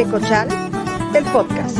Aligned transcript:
Ecochal, 0.00 0.48
el 1.14 1.24
podcast. 1.24 1.76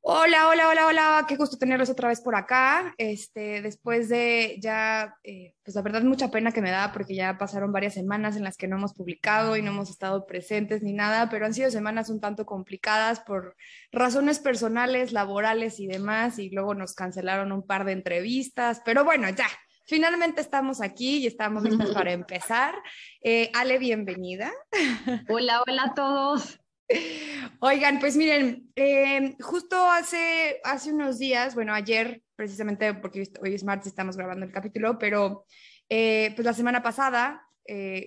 Hola, 0.00 0.48
hola, 0.48 0.68
hola, 0.68 0.86
hola, 0.86 1.24
qué 1.28 1.36
gusto 1.36 1.58
tenerlos 1.58 1.90
otra 1.90 2.08
vez 2.08 2.22
por 2.22 2.34
acá. 2.34 2.94
Este, 2.96 3.60
después 3.60 4.08
de 4.08 4.56
ya, 4.62 5.14
eh, 5.24 5.56
pues 5.62 5.74
la 5.74 5.82
verdad 5.82 6.00
mucha 6.04 6.30
pena 6.30 6.52
que 6.52 6.62
me 6.62 6.70
da 6.70 6.90
porque 6.90 7.14
ya 7.14 7.36
pasaron 7.36 7.70
varias 7.70 7.92
semanas 7.92 8.34
en 8.36 8.44
las 8.44 8.56
que 8.56 8.66
no 8.66 8.76
hemos 8.78 8.94
publicado 8.94 9.58
y 9.58 9.62
no 9.62 9.72
hemos 9.72 9.90
estado 9.90 10.24
presentes 10.24 10.82
ni 10.82 10.94
nada, 10.94 11.28
pero 11.28 11.44
han 11.44 11.52
sido 11.52 11.70
semanas 11.70 12.08
un 12.08 12.18
tanto 12.18 12.46
complicadas 12.46 13.20
por 13.20 13.56
razones 13.92 14.38
personales, 14.38 15.12
laborales 15.12 15.78
y 15.80 15.86
demás, 15.86 16.38
y 16.38 16.48
luego 16.48 16.74
nos 16.74 16.94
cancelaron 16.94 17.52
un 17.52 17.66
par 17.66 17.84
de 17.84 17.92
entrevistas, 17.92 18.80
pero 18.86 19.04
bueno, 19.04 19.28
ya, 19.28 19.48
Finalmente 19.86 20.40
estamos 20.40 20.80
aquí 20.80 21.18
y 21.18 21.26
estamos 21.26 21.62
listos 21.62 21.92
para 21.92 22.12
empezar. 22.12 22.74
Eh, 23.22 23.50
Ale, 23.54 23.78
bienvenida. 23.78 24.52
Hola, 25.28 25.62
hola 25.66 25.84
a 25.84 25.94
todos. 25.94 26.60
Oigan, 27.60 27.98
pues 27.98 28.16
miren, 28.16 28.70
eh, 28.76 29.34
justo 29.40 29.76
hace, 29.90 30.60
hace 30.64 30.92
unos 30.92 31.18
días, 31.18 31.54
bueno, 31.54 31.72
ayer 31.72 32.22
precisamente, 32.36 32.92
porque 32.94 33.24
hoy 33.40 33.54
es 33.54 33.64
martes, 33.64 33.88
estamos 33.88 34.16
grabando 34.16 34.44
el 34.44 34.52
capítulo, 34.52 34.98
pero 34.98 35.46
eh, 35.88 36.32
pues 36.34 36.44
la 36.44 36.52
semana 36.52 36.82
pasada 36.82 37.48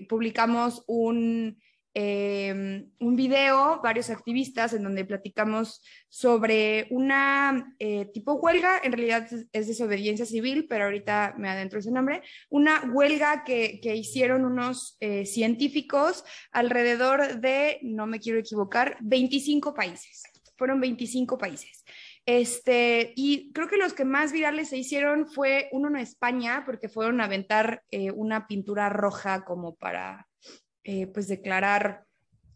publicamos 0.09 0.83
un 0.85 1.57
Em, 1.97 2.91
un 2.99 3.15
video, 3.15 3.79
varios 3.81 4.09
activistas, 4.09 4.73
en 4.73 4.83
donde 4.83 5.05
platicamos 5.05 5.81
sobre 6.09 6.87
una 6.89 7.73
eh, 7.79 8.11
tipo 8.13 8.33
huelga, 8.33 8.81
en 8.83 8.91
realidad 8.91 9.25
es 9.53 9.67
desobediencia 9.67 10.25
civil, 10.25 10.67
pero 10.67 10.83
ahorita 10.83 11.35
me 11.37 11.47
adentro 11.47 11.79
ese 11.79 11.91
nombre, 11.91 12.21
una 12.49 12.91
huelga 12.91 13.45
que, 13.45 13.79
que 13.81 13.95
hicieron 13.95 14.43
unos 14.43 14.97
eh, 14.99 15.25
científicos 15.25 16.25
alrededor 16.51 17.39
de, 17.39 17.79
no 17.81 18.07
me 18.07 18.19
quiero 18.19 18.39
equivocar, 18.39 18.97
25 18.99 19.73
países. 19.73 20.23
Fueron 20.57 20.81
25 20.81 21.37
países. 21.37 21.85
Este, 22.25 23.13
y 23.15 23.53
creo 23.53 23.69
que 23.69 23.77
los 23.77 23.93
que 23.93 24.03
más 24.03 24.33
virales 24.33 24.67
se 24.67 24.77
hicieron 24.77 25.27
fue 25.27 25.69
uno 25.71 25.87
en 25.87 25.95
España, 25.95 26.63
porque 26.65 26.89
fueron 26.89 27.21
a 27.21 27.25
aventar 27.25 27.83
eh, 27.89 28.11
una 28.11 28.47
pintura 28.47 28.89
roja 28.89 29.45
como 29.45 29.75
para 29.75 30.27
eh, 30.87 31.07
pues 31.07 31.27
declarar, 31.27 32.05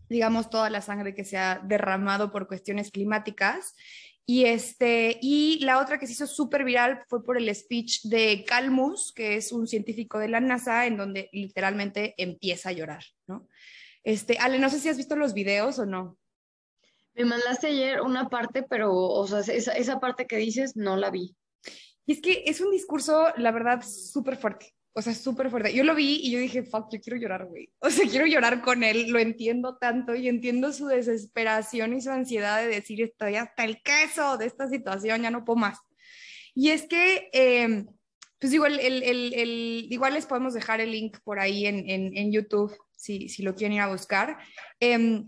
digamos, 0.07 0.51
toda 0.51 0.69
la 0.69 0.81
sangre 0.81 1.15
que 1.15 1.25
se 1.25 1.37
ha 1.37 1.59
derramado 1.65 2.31
por 2.31 2.47
cuestiones 2.47 2.91
climáticas. 2.91 3.75
Y, 4.23 4.45
este, 4.45 5.17
y 5.19 5.57
la 5.65 5.79
otra 5.79 5.97
que 5.97 6.05
se 6.05 6.13
hizo 6.13 6.27
súper 6.27 6.63
viral 6.63 7.03
fue 7.07 7.23
por 7.23 7.37
el 7.37 7.53
speech 7.53 8.03
de 8.03 8.45
Calmus, 8.47 9.11
que 9.11 9.35
es 9.35 9.51
un 9.51 9.65
científico 9.65 10.19
de 10.19 10.27
la 10.27 10.39
NASA, 10.39 10.85
en 10.85 10.97
donde 10.97 11.29
literalmente 11.33 12.13
empieza 12.17 12.69
a 12.69 12.73
llorar, 12.73 13.03
¿no? 13.25 13.47
Este, 14.03 14.37
Ale, 14.37 14.59
no 14.59 14.69
sé 14.69 14.79
si 14.79 14.89
has 14.89 14.97
visto 14.97 15.15
los 15.15 15.33
videos 15.33 15.79
o 15.79 15.87
no. 15.87 16.15
Me 17.15 17.25
mandaste 17.25 17.67
ayer 17.67 18.01
una 18.01 18.29
parte, 18.29 18.61
pero, 18.61 18.93
o 18.93 19.25
sea, 19.25 19.39
esa, 19.39 19.71
esa 19.71 19.99
parte 19.99 20.27
que 20.27 20.37
dices 20.37 20.75
no 20.75 20.95
la 20.95 21.09
vi. 21.09 21.35
Y 22.05 22.13
es 22.13 22.21
que 22.21 22.43
es 22.45 22.61
un 22.61 22.69
discurso, 22.69 23.33
la 23.37 23.51
verdad, 23.51 23.81
súper 23.81 24.37
fuerte 24.37 24.75
o 24.93 25.01
sea, 25.01 25.13
súper 25.13 25.49
fuerte. 25.49 25.73
Yo 25.73 25.83
lo 25.83 25.95
vi 25.95 26.19
y 26.23 26.31
yo 26.31 26.39
dije, 26.39 26.63
fuck, 26.63 26.91
yo 26.91 26.99
quiero 26.99 27.19
llorar, 27.19 27.45
güey. 27.45 27.69
O 27.79 27.89
sea, 27.89 28.07
quiero 28.07 28.25
llorar 28.25 28.61
con 28.61 28.83
él, 28.83 29.09
lo 29.09 29.19
entiendo 29.19 29.77
tanto 29.77 30.15
y 30.15 30.27
entiendo 30.27 30.73
su 30.73 30.87
desesperación 30.87 31.93
y 31.93 32.01
su 32.01 32.09
ansiedad 32.09 32.61
de 32.61 32.67
decir, 32.67 33.01
estoy 33.01 33.35
hasta 33.35 33.63
el 33.63 33.81
queso 33.81 34.37
de 34.37 34.45
esta 34.45 34.67
situación, 34.67 35.21
ya 35.21 35.31
no 35.31 35.45
puedo 35.45 35.57
más. 35.57 35.79
Y 36.55 36.69
es 36.69 36.87
que, 36.87 37.29
eh, 37.33 37.85
pues 38.39 38.53
igual, 38.53 38.79
el, 38.79 39.03
el, 39.03 39.33
el, 39.33 39.87
igual 39.89 40.13
les 40.13 40.25
podemos 40.25 40.53
dejar 40.53 40.81
el 40.81 40.91
link 40.91 41.17
por 41.23 41.39
ahí 41.39 41.65
en, 41.65 41.89
en, 41.89 42.17
en 42.17 42.31
YouTube, 42.31 42.75
si, 42.95 43.29
si, 43.29 43.43
lo 43.43 43.55
quieren 43.55 43.75
ir 43.75 43.81
a 43.81 43.91
buscar. 43.91 44.37
Eh, 44.79 45.23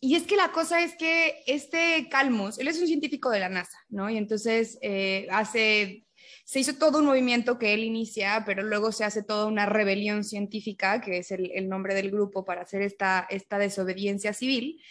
y 0.00 0.14
es 0.14 0.24
que 0.24 0.36
la 0.36 0.52
cosa 0.52 0.82
es 0.82 0.94
que 0.94 1.42
este 1.46 2.08
Calmus, 2.08 2.58
él 2.58 2.68
es 2.68 2.80
un 2.80 2.86
científico 2.86 3.30
de 3.30 3.40
la 3.40 3.48
NASA, 3.48 3.76
¿no? 3.88 4.08
Y 4.08 4.16
entonces 4.16 4.78
eh, 4.80 5.26
hace 5.30 6.06
se 6.48 6.60
hizo 6.60 6.76
todo 6.76 7.00
un 7.00 7.04
movimiento 7.04 7.58
que 7.58 7.74
él 7.74 7.84
inicia, 7.84 8.42
pero 8.46 8.62
luego 8.62 8.90
se 8.90 9.04
hace 9.04 9.22
toda 9.22 9.44
una 9.44 9.66
rebelión 9.66 10.24
científica, 10.24 10.98
que 11.02 11.18
es 11.18 11.30
el, 11.30 11.68
nombre 11.68 11.94
del 11.94 12.10
grupo 12.10 12.46
para 12.46 12.62
hacer 12.62 12.80
esta, 12.80 13.26
esta 13.28 13.58
desobediencia 13.58 14.32
civil. 14.32 14.82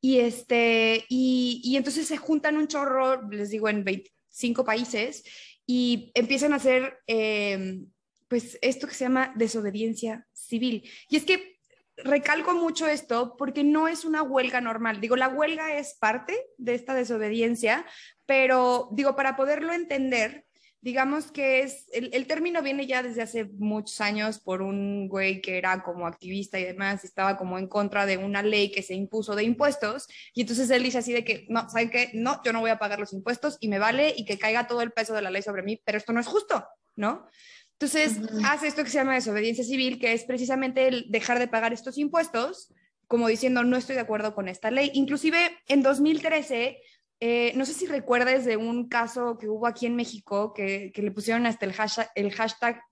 Y, 0.00 0.18
este, 0.18 1.04
y, 1.08 1.76
entonces 1.76 2.08
se 2.08 2.16
juntan 2.16 2.56
un 2.56 2.66
chorro, 2.66 3.30
les 3.30 3.50
digo, 3.50 3.68
en 3.68 3.84
25 3.84 4.64
países 4.64 5.22
y 5.64 6.10
empiezan 6.14 6.52
a 6.52 6.56
hacer 6.56 6.98
em, 7.06 7.86
pues 8.26 8.58
esto 8.60 8.88
que 8.88 8.94
se 8.94 9.04
llama 9.04 9.32
desobediencia 9.36 10.26
civil. 10.32 10.82
Y 11.08 11.14
es 11.14 11.24
que 11.24 11.60
recalco 11.96 12.54
mucho 12.54 12.88
esto 12.88 13.36
porque 13.38 13.62
no 13.62 13.86
es 13.86 14.04
una 14.04 14.24
huelga 14.24 14.60
normal. 14.60 15.00
Digo, 15.00 15.14
la 15.14 15.28
huelga 15.28 15.76
es 15.76 15.94
parte 15.94 16.36
de 16.58 16.74
esta 16.74 16.92
desobediencia, 16.92 17.86
pero 18.26 18.88
digo, 18.90 19.14
para 19.14 19.36
poderlo 19.36 19.72
entender, 19.72 20.43
digamos 20.84 21.32
que 21.32 21.62
es, 21.62 21.86
el, 21.94 22.26
término 22.26 22.60
viene 22.60 22.86
ya 22.86 23.02
desde 23.02 23.22
hace 23.22 23.46
muchos 23.46 24.02
años 24.02 24.38
por 24.38 24.60
un 24.60 25.08
güey 25.08 25.40
que 25.40 25.56
era 25.56 25.82
como 25.82 26.06
activista 26.06 26.60
y 26.60 26.64
demás, 26.64 27.04
estaba 27.04 27.38
como 27.38 27.58
en 27.58 27.68
contra 27.68 28.04
de 28.04 28.18
una 28.18 28.42
ley 28.42 28.70
que 28.70 28.82
se 28.82 28.92
impuso 28.92 29.34
de 29.34 29.44
impuestos, 29.44 30.06
y 30.34 30.42
entonces 30.42 30.68
él 30.68 30.82
dice 30.82 30.98
así 30.98 31.14
de 31.14 31.24
que, 31.24 31.46
no, 31.48 31.70
¿saben 31.70 31.88
qué? 31.88 32.10
No, 32.12 32.38
yo 32.44 32.52
no 32.52 32.60
voy 32.60 32.68
a 32.68 32.78
pagar 32.78 33.00
los 33.00 33.14
impuestos 33.14 33.56
y 33.60 33.68
me 33.68 33.78
vale 33.78 34.12
y 34.14 34.26
que 34.26 34.38
caiga 34.38 34.66
todo 34.66 34.82
el 34.82 34.92
peso 34.92 35.14
de 35.14 35.22
la 35.22 35.30
ley 35.30 35.40
sobre 35.40 35.62
mí, 35.62 35.80
pero 35.86 35.96
esto 35.96 36.12
no 36.12 36.20
es 36.20 36.26
justo, 36.26 36.66
¿no? 36.96 37.26
Entonces 37.72 38.20
hace 38.44 38.66
esto 38.66 38.84
que 38.84 38.90
se 38.90 38.98
llama 38.98 39.14
desobediencia 39.14 39.64
civil, 39.64 39.98
que 39.98 40.12
es 40.12 40.24
precisamente 40.24 40.86
el 40.86 41.06
dejar 41.08 41.38
de 41.38 41.48
pagar 41.48 41.72
estos 41.72 41.96
impuestos, 41.96 42.74
como 43.06 43.28
diciendo, 43.28 43.64
no 43.64 43.78
estoy 43.78 43.94
de 43.94 44.02
acuerdo 44.02 44.34
con 44.34 44.48
esta 44.48 44.70
ley. 44.70 44.90
Inclusive 44.92 45.38
en 45.66 45.82
2013 45.82 46.78
eh, 47.20 47.52
no 47.56 47.64
sé 47.64 47.74
si 47.74 47.86
recuerdes 47.86 48.44
de 48.44 48.56
un 48.56 48.88
caso 48.88 49.38
que 49.38 49.48
hubo 49.48 49.66
aquí 49.66 49.86
en 49.86 49.96
México 49.96 50.52
que, 50.52 50.92
le 50.94 51.10
pusieron 51.10 51.46
hasta 51.46 51.66
el 51.66 51.72
hashtag, 51.72 52.10
el 52.14 52.32
hashtag 52.32 52.82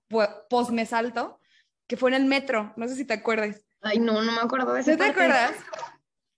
postmesalto, 0.49 1.39
que 1.87 1.97
fue 1.97 2.09
en 2.09 2.15
el 2.15 2.25
metro. 2.25 2.73
No 2.77 2.87
sé 2.87 2.95
si 2.95 3.05
te 3.05 3.13
acuerdas. 3.13 3.61
Ay, 3.81 3.99
no, 3.99 4.21
no 4.21 4.31
me 4.31 4.39
acuerdo 4.41 4.73
de 4.73 4.81
ese. 4.81 4.91
¿No 4.91 4.97
te 4.97 5.05
acuerdas? 5.05 5.53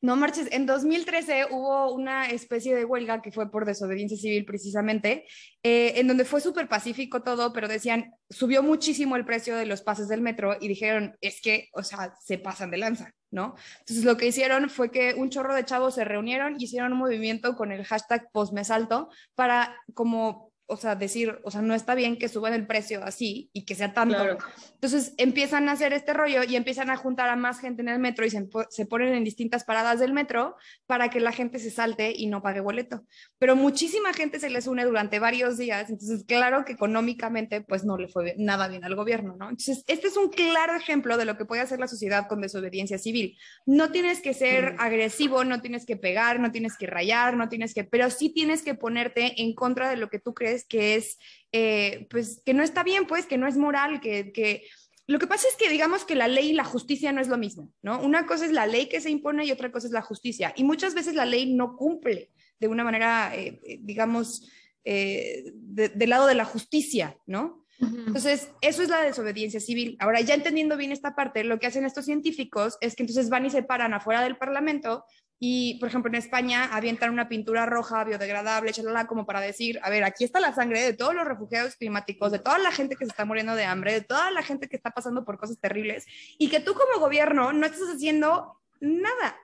No 0.05 0.15
marches, 0.15 0.47
en 0.51 0.67
2013 0.67 1.47
hubo 1.49 1.91
una 1.91 2.29
especie 2.29 2.75
de 2.75 2.85
huelga 2.85 3.23
que 3.23 3.31
fue 3.31 3.49
por 3.49 3.65
desobediencia 3.65 4.15
civil 4.15 4.45
precisamente, 4.45 5.25
eh, 5.63 5.93
en 5.95 6.07
donde 6.07 6.25
fue 6.25 6.41
súper 6.41 6.67
pacífico 6.67 7.23
todo, 7.23 7.51
pero 7.51 7.67
decían, 7.67 8.13
subió 8.29 8.61
muchísimo 8.61 9.15
el 9.15 9.25
precio 9.25 9.55
de 9.55 9.65
los 9.65 9.81
pases 9.81 10.07
del 10.07 10.21
metro 10.21 10.57
y 10.61 10.67
dijeron, 10.67 11.17
es 11.21 11.41
que, 11.41 11.69
o 11.73 11.81
sea, 11.81 12.13
se 12.23 12.37
pasan 12.37 12.69
de 12.69 12.77
lanza, 12.77 13.13
¿no? 13.31 13.55
Entonces 13.79 14.05
lo 14.05 14.15
que 14.15 14.27
hicieron 14.27 14.69
fue 14.69 14.91
que 14.91 15.15
un 15.15 15.31
chorro 15.31 15.55
de 15.55 15.65
chavos 15.65 15.95
se 15.95 16.05
reunieron 16.05 16.55
y 16.59 16.65
hicieron 16.65 16.93
un 16.93 16.99
movimiento 16.99 17.55
con 17.55 17.71
el 17.71 17.83
hashtag 17.83 18.29
postmesalto 18.31 19.09
para 19.33 19.75
como 19.95 20.51
o 20.67 20.77
sea, 20.77 20.95
decir, 20.95 21.39
o 21.43 21.51
sea, 21.51 21.61
no 21.61 21.75
está 21.75 21.93
bien 21.93 22.17
que 22.17 22.27
suban 22.27 22.53
el 22.53 22.65
precio 22.65 23.03
así 23.03 23.49
y 23.53 23.65
que 23.65 23.75
sea 23.75 23.93
tanto. 23.93 24.37
Entonces 24.73 25.13
empiezan 25.17 25.69
a 25.69 25.73
hacer 25.73 25.93
este 25.93 26.13
rollo 26.13 26.43
y 26.43 26.55
empiezan 26.55 26.89
a 26.89 26.97
juntar 26.97 27.29
a 27.29 27.35
más 27.35 27.59
gente 27.59 27.83
en 27.83 27.89
el 27.89 27.99
metro 27.99 28.25
y 28.25 28.31
se, 28.31 28.47
se, 28.69 28.85
ponen 28.85 29.13
en 29.13 29.23
distintas 29.23 29.63
paradas 29.63 29.99
del 29.99 30.13
metro 30.13 30.55
para 30.87 31.09
que 31.09 31.19
la 31.19 31.31
gente 31.31 31.59
se 31.59 31.69
salte 31.69 32.13
y 32.15 32.27
no 32.27 32.41
pague 32.41 32.61
boleto. 32.61 33.05
Pero 33.37 33.55
muchísima 33.55 34.13
gente 34.13 34.39
se 34.39 34.49
les 34.49 34.65
une 34.65 34.85
durante 34.85 35.19
varios 35.19 35.57
días, 35.57 35.89
entonces 35.89 36.23
claro 36.25 36.65
que 36.65 36.73
económicamente 36.73 37.61
pues 37.61 37.85
no 37.85 37.97
le 37.97 38.07
fue 38.07 38.35
nada 38.37 38.67
bien 38.67 38.83
al 38.83 38.95
gobierno, 38.95 39.35
¿no? 39.37 39.49
Entonces 39.49 39.83
este 39.87 40.07
es 40.07 40.17
un 40.17 40.29
claro 40.29 40.75
ejemplo 40.75 41.17
de 41.17 41.25
lo 41.25 41.37
que 41.37 41.45
puede 41.45 41.61
hacer 41.61 41.79
la 41.79 41.87
sociedad 41.87 42.27
con 42.27 42.41
desobediencia 42.41 42.97
civil. 42.97 43.37
No 43.65 43.91
tienes 43.91 44.19
que 44.19 44.33
ser 44.33 44.75
agresivo, 44.79 45.43
no 45.43 45.61
tienes 45.61 45.85
que 45.85 45.95
pegar, 45.95 46.39
no 46.39 46.51
tienes 46.51 46.75
que 46.75 46.87
rayar, 46.87 47.37
no 47.37 47.49
tienes 47.49 47.73
que, 47.73 47.83
pero 47.83 48.09
sí 48.09 48.29
tienes 48.29 48.63
que 48.63 48.73
ponerte 48.73 49.41
en 49.41 49.53
contra 49.53 49.89
de 49.89 49.97
lo 49.97 50.09
que 50.09 50.19
tú 50.19 50.33
crees 50.33 50.54
que 50.63 50.95
es, 50.95 51.17
eh, 51.51 52.07
pues, 52.09 52.41
que 52.45 52.53
no 52.53 52.63
está 52.63 52.83
bien, 52.83 53.07
pues, 53.07 53.25
que 53.25 53.37
no 53.37 53.47
es 53.47 53.57
moral, 53.57 53.99
que, 53.99 54.31
que... 54.31 54.63
Lo 55.07 55.19
que 55.19 55.27
pasa 55.27 55.47
es 55.49 55.55
que 55.55 55.69
digamos 55.69 56.05
que 56.05 56.15
la 56.15 56.29
ley 56.29 56.51
y 56.51 56.53
la 56.53 56.63
justicia 56.63 57.11
no 57.11 57.19
es 57.19 57.27
lo 57.27 57.37
mismo, 57.37 57.73
¿no? 57.83 57.99
Una 57.99 58.25
cosa 58.25 58.45
es 58.45 58.51
la 58.51 58.65
ley 58.65 58.87
que 58.87 59.01
se 59.01 59.09
impone 59.09 59.45
y 59.45 59.51
otra 59.51 59.71
cosa 59.71 59.87
es 59.87 59.93
la 59.93 60.01
justicia. 60.01 60.53
Y 60.55 60.63
muchas 60.63 60.93
veces 60.93 61.13
la 61.15 61.25
ley 61.25 61.53
no 61.53 61.75
cumple 61.75 62.31
de 62.59 62.67
una 62.69 62.83
manera, 62.83 63.35
eh, 63.35 63.59
eh, 63.65 63.79
digamos, 63.81 64.49
del 64.83 66.09
lado 66.09 66.27
de 66.27 66.35
la 66.35 66.45
justicia, 66.45 67.17
¿no? 67.25 67.65
Entonces, 67.79 68.51
eso 68.61 68.83
es 68.83 68.89
la 68.89 69.01
desobediencia 69.01 69.59
civil. 69.59 69.97
Ahora, 69.99 70.21
ya 70.21 70.33
entendiendo 70.33 70.77
bien 70.77 70.91
esta 70.91 71.15
parte, 71.15 71.43
lo 71.43 71.59
que 71.59 71.67
hacen 71.67 71.85
estos 71.85 72.05
científicos 72.05 72.77
es 72.81 72.95
que 72.95 73.03
entonces 73.03 73.29
van 73.29 73.45
y 73.45 73.49
se 73.49 73.63
paran 73.63 73.93
afuera 73.93 74.21
del 74.21 74.37
Parlamento 74.37 75.05
y, 75.39 75.77
por 75.79 75.89
ejemplo, 75.89 76.09
en 76.09 76.15
España 76.15 76.69
avientan 76.71 77.11
una 77.11 77.27
pintura 77.27 77.65
roja 77.65 78.03
biodegradable, 78.03 78.71
chalala, 78.71 79.05
como 79.05 79.25
para 79.25 79.41
decir, 79.41 79.79
a 79.83 79.89
ver, 79.89 80.03
aquí 80.03 80.23
está 80.23 80.39
la 80.39 80.53
sangre 80.53 80.81
de 80.81 80.93
todos 80.93 81.13
los 81.13 81.25
refugiados 81.25 81.75
climáticos, 81.75 82.31
de 82.31 82.39
toda 82.39 82.57
la 82.57 82.71
gente 82.71 82.95
que 82.95 83.05
se 83.05 83.11
está 83.11 83.25
muriendo 83.25 83.55
de 83.55 83.65
hambre, 83.65 83.93
de 83.93 84.01
toda 84.01 84.31
la 84.31 84.43
gente 84.43 84.69
que 84.69 84.77
está 84.77 84.91
pasando 84.91 85.25
por 85.25 85.37
cosas 85.37 85.59
terribles, 85.59 86.05
y 86.37 86.49
que 86.49 86.61
tú 86.61 86.73
como 86.73 86.99
gobierno 86.99 87.51
no 87.51 87.65
estás 87.65 87.89
haciendo 87.89 88.61
nada, 88.79 89.37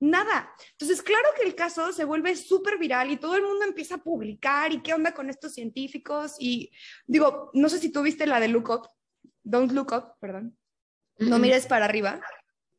nada. 0.00 0.50
Entonces, 0.72 1.02
claro 1.02 1.28
que 1.36 1.46
el 1.46 1.54
caso 1.54 1.92
se 1.92 2.04
vuelve 2.04 2.34
súper 2.34 2.78
viral 2.78 3.10
y 3.10 3.18
todo 3.18 3.36
el 3.36 3.42
mundo 3.42 3.64
empieza 3.64 3.96
a 3.96 4.02
publicar 4.02 4.72
y 4.72 4.82
qué 4.82 4.94
onda 4.94 5.12
con 5.12 5.28
estos 5.28 5.52
científicos. 5.52 6.36
Y 6.38 6.70
digo, 7.06 7.50
no 7.52 7.68
sé 7.68 7.78
si 7.78 7.90
tú 7.90 8.02
viste 8.02 8.26
la 8.26 8.40
de 8.40 8.48
Look 8.48 8.70
Up, 8.70 8.88
Don't 9.42 9.72
Look 9.72 9.92
Up, 9.92 10.14
perdón. 10.20 10.56
No 11.18 11.38
mires 11.38 11.66
para 11.66 11.84
arriba. 11.84 12.20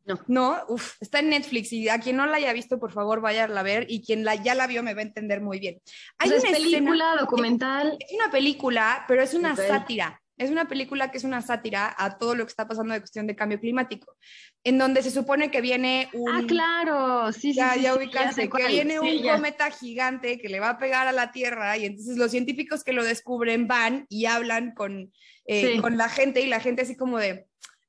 No. 0.06 0.20
No, 0.28 0.64
Uf, 0.70 0.96
está 1.02 1.20
en 1.20 1.30
Netflix 1.30 1.72
y 1.72 1.88
a 1.88 2.00
quien 2.00 2.16
no 2.18 2.26
la 2.26 2.38
haya 2.38 2.52
visto, 2.54 2.80
por 2.80 2.92
favor, 2.92 3.22
váyanla 3.22 3.60
a 3.60 3.64
ver 3.64 3.86
y 3.90 4.02
quien 4.02 4.26
la, 4.26 4.36
ya 4.36 4.56
la 4.56 4.66
vio 4.66 4.82
me 4.82 4.94
va 4.94 5.02
a 5.02 5.04
entender 5.04 5.42
muy 5.42 5.60
bien. 5.60 5.80
Hay 6.18 6.32
una 6.32 6.42
película, 6.52 7.16
documental. 7.20 7.98
Es 8.00 8.16
una 8.16 8.32
película, 8.32 9.06
pero 9.08 9.22
es 9.22 9.34
una 9.34 9.56
sátira. 9.56 10.20
Es 10.38 10.50
una 10.52 10.70
película 10.70 11.12
que 11.12 11.18
es 11.18 11.26
una 11.26 11.42
sátira 11.42 11.94
a 11.98 12.18
todo 12.18 12.34
lo 12.34 12.46
que 12.46 12.50
está 12.50 12.66
pasando 12.66 12.94
de 12.94 13.02
cuestión 13.02 13.28
de 13.28 13.36
cambio 13.36 13.60
climático, 13.60 14.16
en 14.64 14.78
donde 14.78 15.04
se 15.04 15.12
supone 15.12 15.52
que 15.52 15.60
viene 15.60 16.10
un... 16.14 16.30
Ah, 16.34 16.42
claro, 16.48 17.34
sí, 17.34 17.52
sí. 17.52 17.56
Ya, 17.56 17.74
sí, 17.74 17.82
ya 18.14 18.32
sí, 18.32 18.50
que 18.50 18.68
viene 18.68 18.94
Sí, 18.94 19.00
un 19.00 19.22
ya. 19.22 19.34
cometa 19.36 19.70
gigante 19.70 20.40
que 20.40 20.48
le 20.48 20.62
va 20.62 20.70
a 20.70 20.78
pegar 20.78 21.10
a 21.10 21.12
la 21.12 21.34
Tierra 21.34 21.78
y 21.78 21.86
entonces 21.86 22.16
los 22.18 22.32
científicos 22.32 22.86
que 22.86 22.94
lo 22.94 23.04
descubren 23.04 23.68
van 23.68 24.06
y 24.08 24.28
hablan 24.28 24.74
con, 24.74 25.12
eh, 25.46 25.74
Sí. 25.74 25.82
con 25.82 25.98
la 25.98 26.08
gente 26.08 26.40
y 26.40 26.48
la 26.48 26.62
gente 26.62 26.84
así 26.84 26.96
como 26.96 27.18
de, 27.18 27.46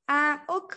ah, 0.07 0.43
ok, 0.49 0.75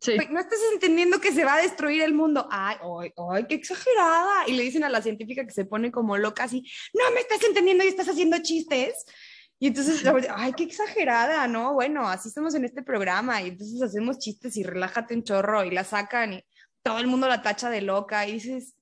Sí. 0.00 0.16
No 0.30 0.38
estás 0.38 0.60
entendiendo 0.72 1.20
que 1.20 1.32
se 1.32 1.44
va 1.44 1.54
a 1.54 1.62
destruir 1.62 2.02
el 2.02 2.14
mundo. 2.14 2.46
Ay, 2.50 2.76
ay, 2.80 3.12
ay, 3.32 3.46
qué 3.48 3.56
exagerada. 3.56 4.46
Y 4.46 4.52
le 4.52 4.62
dicen 4.62 4.84
a 4.84 4.88
la 4.88 5.02
científica 5.02 5.44
que 5.44 5.52
se 5.52 5.64
pone 5.64 5.90
como 5.90 6.16
loca 6.16 6.44
así, 6.44 6.64
no 6.94 7.10
me 7.12 7.20
estás 7.20 7.42
entendiendo 7.42 7.84
y 7.84 7.88
estás 7.88 8.08
haciendo 8.08 8.38
chistes. 8.38 9.04
Y 9.58 9.68
entonces, 9.68 10.04
ay, 10.34 10.52
qué 10.52 10.64
exagerada, 10.64 11.48
¿no? 11.48 11.72
Bueno, 11.72 12.06
así 12.08 12.28
estamos 12.28 12.54
en 12.54 12.66
este 12.66 12.82
programa 12.82 13.42
y 13.42 13.48
entonces 13.48 13.80
hacemos 13.80 14.18
chistes 14.18 14.56
y 14.56 14.62
relájate 14.62 15.14
un 15.14 15.24
chorro 15.24 15.64
y 15.64 15.70
la 15.70 15.82
sacan 15.82 16.34
y 16.34 16.44
todo 16.82 16.98
el 16.98 17.06
mundo 17.06 17.26
la 17.26 17.42
tacha 17.42 17.70
de 17.70 17.80
loca 17.80 18.28
y 18.28 18.32
dices, 18.32 18.74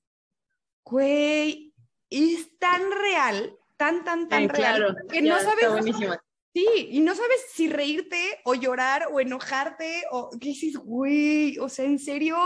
güey, 0.83 1.73
es 2.09 2.57
tan 2.59 2.91
real, 2.91 3.57
tan, 3.77 4.03
tan, 4.03 4.27
tan 4.27 4.49
real, 4.49 4.77
claro. 4.77 4.95
que 5.09 5.23
ya, 5.23 5.33
no 5.33 5.39
sabes. 5.39 6.09
Sí, 6.55 6.65
y 6.91 7.01
no 7.01 7.13
sabes 7.13 7.47
si 7.51 7.67
reírte 7.67 8.39
o 8.45 8.55
llorar 8.55 9.09
o 9.11 9.19
enojarte 9.19 10.03
o 10.11 10.29
qué 10.39 10.49
dices, 10.49 10.77
güey, 10.77 11.57
o 11.59 11.67
sea, 11.67 11.83
en 11.83 11.99
serio, 11.99 12.37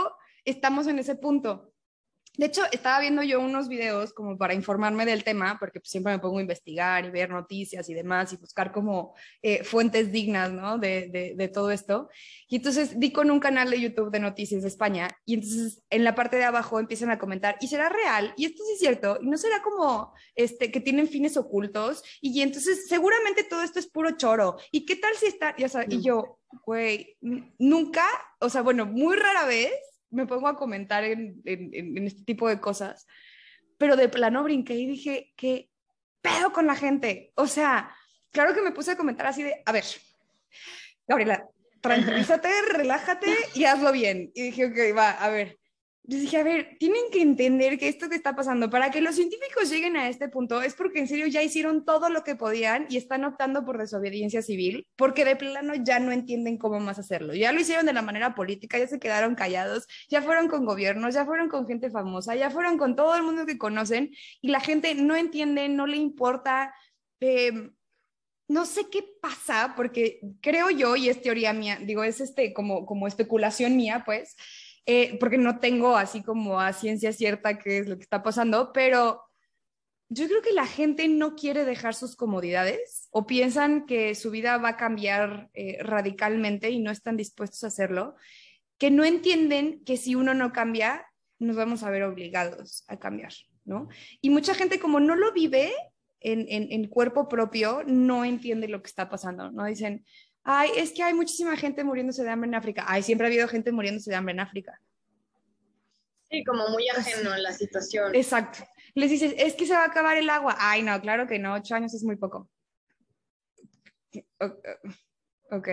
estamos 0.44 0.88
en 0.88 0.98
ese 0.98 1.14
punto. 1.14 1.72
De 2.40 2.46
hecho, 2.46 2.62
estaba 2.72 3.00
viendo 3.00 3.22
yo 3.22 3.38
unos 3.38 3.68
videos 3.68 4.14
como 4.14 4.38
para 4.38 4.54
informarme 4.54 5.04
del 5.04 5.24
tema, 5.24 5.58
porque 5.60 5.78
pues, 5.78 5.90
siempre 5.90 6.14
me 6.14 6.20
pongo 6.20 6.38
a 6.38 6.40
investigar 6.40 7.04
y 7.04 7.10
ver 7.10 7.28
noticias 7.28 7.86
y 7.90 7.92
demás 7.92 8.32
y 8.32 8.36
buscar 8.38 8.72
como 8.72 9.14
eh, 9.42 9.62
fuentes 9.62 10.10
dignas, 10.10 10.50
¿no? 10.50 10.78
De, 10.78 11.08
de, 11.08 11.34
de 11.36 11.48
todo 11.48 11.70
esto. 11.70 12.08
Y 12.48 12.56
entonces 12.56 12.98
di 12.98 13.12
con 13.12 13.30
un 13.30 13.40
canal 13.40 13.68
de 13.68 13.78
YouTube 13.78 14.10
de 14.10 14.20
noticias 14.20 14.62
de 14.62 14.68
España 14.68 15.08
y 15.26 15.34
entonces 15.34 15.82
en 15.90 16.02
la 16.02 16.14
parte 16.14 16.38
de 16.38 16.44
abajo 16.44 16.80
empiezan 16.80 17.10
a 17.10 17.18
comentar, 17.18 17.58
¿y 17.60 17.68
será 17.68 17.90
real? 17.90 18.32
¿Y 18.38 18.46
esto 18.46 18.64
sí 18.64 18.72
es 18.72 18.78
cierto? 18.80 19.18
¿Y 19.20 19.26
no 19.28 19.36
será 19.36 19.60
como 19.60 20.14
este, 20.34 20.70
que 20.72 20.80
tienen 20.80 21.08
fines 21.08 21.36
ocultos? 21.36 22.02
Y 22.22 22.40
entonces 22.40 22.88
seguramente 22.88 23.44
todo 23.44 23.62
esto 23.62 23.78
es 23.78 23.86
puro 23.86 24.16
choro. 24.16 24.56
¿Y 24.72 24.86
qué 24.86 24.96
tal 24.96 25.12
si 25.14 25.26
está? 25.26 25.54
Sabes, 25.68 25.88
y 25.90 25.98
Mm. 25.98 26.02
yo, 26.02 26.38
güey, 26.64 27.18
nunca, 27.58 28.06
o 28.38 28.48
sea, 28.48 28.62
bueno, 28.62 28.86
muy 28.86 29.14
rara 29.14 29.44
vez 29.44 29.74
me 30.10 30.26
pongo 30.26 30.48
a 30.48 30.56
comentar 30.56 31.04
en, 31.04 31.40
en, 31.44 32.06
este 32.06 32.24
tipo 32.24 32.48
de 32.48 32.60
cosas, 32.60 33.06
pero 33.78 33.96
de 33.96 34.08
plano 34.08 34.42
brinqué 34.42 34.74
y 34.74 34.86
dije, 34.86 35.32
¿qué 35.36 35.70
pedo 36.20 36.52
con 36.52 36.66
la 36.66 36.74
gente? 36.74 37.32
O 37.36 37.46
sea, 37.46 37.94
claro 38.30 38.54
que 38.54 38.62
me 38.62 38.72
puse 38.72 38.92
a 38.92 38.96
comentar 38.96 39.26
así 39.26 39.42
de, 39.42 39.62
a 39.64 39.72
ver, 39.72 39.84
Gabriela, 41.06 41.46
tranquilízate, 41.80 42.48
relájate 42.72 43.34
y 43.54 43.64
hazlo 43.64 43.92
bien. 43.92 44.30
Y 44.34 44.42
dije, 44.50 44.66
ok, 44.66 44.96
va, 44.96 45.10
a 45.10 45.30
ver. 45.30 45.59
Yo 46.02 46.18
dije, 46.18 46.38
a 46.38 46.42
ver, 46.42 46.76
tienen 46.80 47.02
que 47.12 47.22
entender 47.22 47.78
que 47.78 47.86
esto 47.86 48.08
que 48.08 48.16
está 48.16 48.34
pasando, 48.34 48.68
para 48.68 48.90
que 48.90 49.00
los 49.00 49.14
científicos 49.14 49.70
lleguen 49.70 49.96
a 49.96 50.08
este 50.08 50.28
punto, 50.28 50.60
es 50.62 50.74
porque 50.74 50.98
en 50.98 51.06
serio 51.06 51.26
ya 51.28 51.42
hicieron 51.42 51.84
todo 51.84 52.08
lo 52.08 52.24
que 52.24 52.34
podían 52.34 52.86
y 52.88 52.96
están 52.96 53.24
optando 53.24 53.64
por 53.64 53.78
desobediencia 53.78 54.42
civil, 54.42 54.88
porque 54.96 55.24
de 55.24 55.36
plano 55.36 55.74
ya 55.76 56.00
no 56.00 56.10
entienden 56.10 56.58
cómo 56.58 56.80
más 56.80 56.98
hacerlo. 56.98 57.34
Ya 57.34 57.52
lo 57.52 57.60
hicieron 57.60 57.86
de 57.86 57.92
la 57.92 58.02
manera 58.02 58.34
política, 58.34 58.78
ya 58.78 58.88
se 58.88 58.98
quedaron 58.98 59.34
callados, 59.36 59.86
ya 60.08 60.22
fueron 60.22 60.48
con 60.48 60.64
gobiernos, 60.64 61.14
ya 61.14 61.24
fueron 61.26 61.48
con 61.48 61.66
gente 61.66 61.90
famosa, 61.90 62.34
ya 62.34 62.50
fueron 62.50 62.76
con 62.78 62.96
todo 62.96 63.14
el 63.14 63.22
mundo 63.22 63.46
que 63.46 63.58
conocen 63.58 64.10
y 64.40 64.48
la 64.48 64.60
gente 64.60 64.94
no 64.94 65.14
entiende, 65.16 65.68
no 65.68 65.86
le 65.86 65.96
importa. 65.98 66.74
eh, 67.20 67.52
no 68.48 68.66
sé 68.66 68.90
qué 68.90 69.04
pasa, 69.22 69.74
porque 69.76 70.18
creo 70.40 70.70
yo, 70.70 70.96
y 70.96 71.08
es 71.08 71.22
teoría 71.22 71.52
mía, 71.52 71.78
digo, 71.80 72.02
es 72.02 72.20
este 72.20 72.52
como, 72.52 72.84
como 72.84 73.06
especulación 73.06 73.76
mía, 73.76 74.02
pues, 74.04 74.34
eh, 74.86 75.18
porque 75.18 75.38
no 75.38 75.58
tengo 75.58 75.96
así 75.96 76.22
como 76.22 76.60
a 76.60 76.72
ciencia 76.72 77.12
cierta 77.12 77.58
qué 77.58 77.78
es 77.78 77.88
lo 77.88 77.96
que 77.96 78.02
está 78.02 78.22
pasando, 78.22 78.72
pero 78.72 79.22
yo 80.08 80.26
creo 80.26 80.42
que 80.42 80.52
la 80.52 80.66
gente 80.66 81.06
no 81.06 81.36
quiere 81.36 81.64
dejar 81.64 81.94
sus 81.94 82.16
comodidades 82.16 83.08
o 83.12 83.26
piensan 83.26 83.86
que 83.86 84.16
su 84.16 84.32
vida 84.32 84.58
va 84.58 84.70
a 84.70 84.76
cambiar 84.76 85.50
eh, 85.54 85.78
radicalmente 85.82 86.70
y 86.70 86.80
no 86.80 86.90
están 86.90 87.16
dispuestos 87.16 87.62
a 87.62 87.68
hacerlo, 87.68 88.16
que 88.76 88.90
no 88.90 89.04
entienden 89.04 89.84
que 89.84 89.96
si 89.96 90.16
uno 90.16 90.34
no 90.34 90.52
cambia, 90.52 91.06
nos 91.38 91.54
vamos 91.54 91.84
a 91.84 91.90
ver 91.90 92.02
obligados 92.02 92.84
a 92.88 92.98
cambiar, 92.98 93.32
¿no? 93.64 93.88
Y 94.20 94.30
mucha 94.30 94.54
gente 94.54 94.80
como 94.80 94.98
no 94.98 95.14
lo 95.14 95.32
vive 95.32 95.72
en, 96.22 96.88
cuerpo 96.88 97.28
propio, 97.28 97.82
no 97.86 98.24
entiende 98.24 98.68
lo 98.68 98.82
que 98.82 98.88
está 98.88 99.08
pasando, 99.08 99.50
¿no? 99.52 99.64
Dicen, 99.64 100.04
ay, 100.44 100.70
es 100.76 100.92
que 100.92 101.02
hay 101.02 101.14
muchísima 101.14 101.56
gente 101.56 101.84
muriéndose 101.84 102.22
de 102.22 102.30
hambre 102.30 102.48
en 102.48 102.54
África. 102.54 102.84
Ay, 102.86 103.02
siempre 103.02 103.26
ha 103.26 103.30
habido 103.30 103.48
gente 103.48 103.72
muriéndose 103.72 104.10
de 104.10 104.16
hambre 104.16 104.32
en 104.32 104.40
África. 104.40 104.80
Sí, 106.30 106.44
como 106.44 106.68
muy 106.68 106.88
ajeno 106.88 107.32
a 107.32 107.38
la 107.38 107.52
situación. 107.52 108.14
Exacto. 108.14 108.60
Les 108.94 109.10
dices, 109.10 109.34
es 109.36 109.54
que 109.54 109.66
se 109.66 109.72
va 109.72 109.82
a 109.82 109.86
acabar 109.86 110.16
el 110.16 110.30
agua. 110.30 110.56
Ay, 110.58 110.82
no, 110.82 111.00
claro 111.00 111.26
que 111.26 111.38
no, 111.38 111.54
ocho 111.54 111.74
años 111.74 111.92
es 111.94 112.04
muy 112.04 112.16
poco. 112.16 112.48
Ok. 115.50 115.68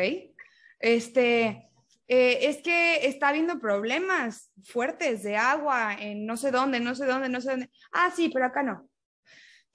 Este, 0.80 1.70
eh, 2.08 2.40
es 2.42 2.58
que 2.58 3.08
está 3.08 3.30
habiendo 3.30 3.60
problemas 3.60 4.52
fuertes 4.64 5.24
de 5.24 5.38
agua 5.38 5.94
en 6.00 6.26
no 6.26 6.38
sé 6.38 6.52
dónde, 6.52 6.80
no 6.80 6.96
sé 6.96 7.06
dónde, 7.06 7.30
no 7.30 7.42
sé 7.42 7.52
dónde. 7.52 7.70
Ah, 7.92 8.12
sí, 8.16 8.30
pero 8.34 8.46
acá 8.46 8.64
no. 8.64 8.90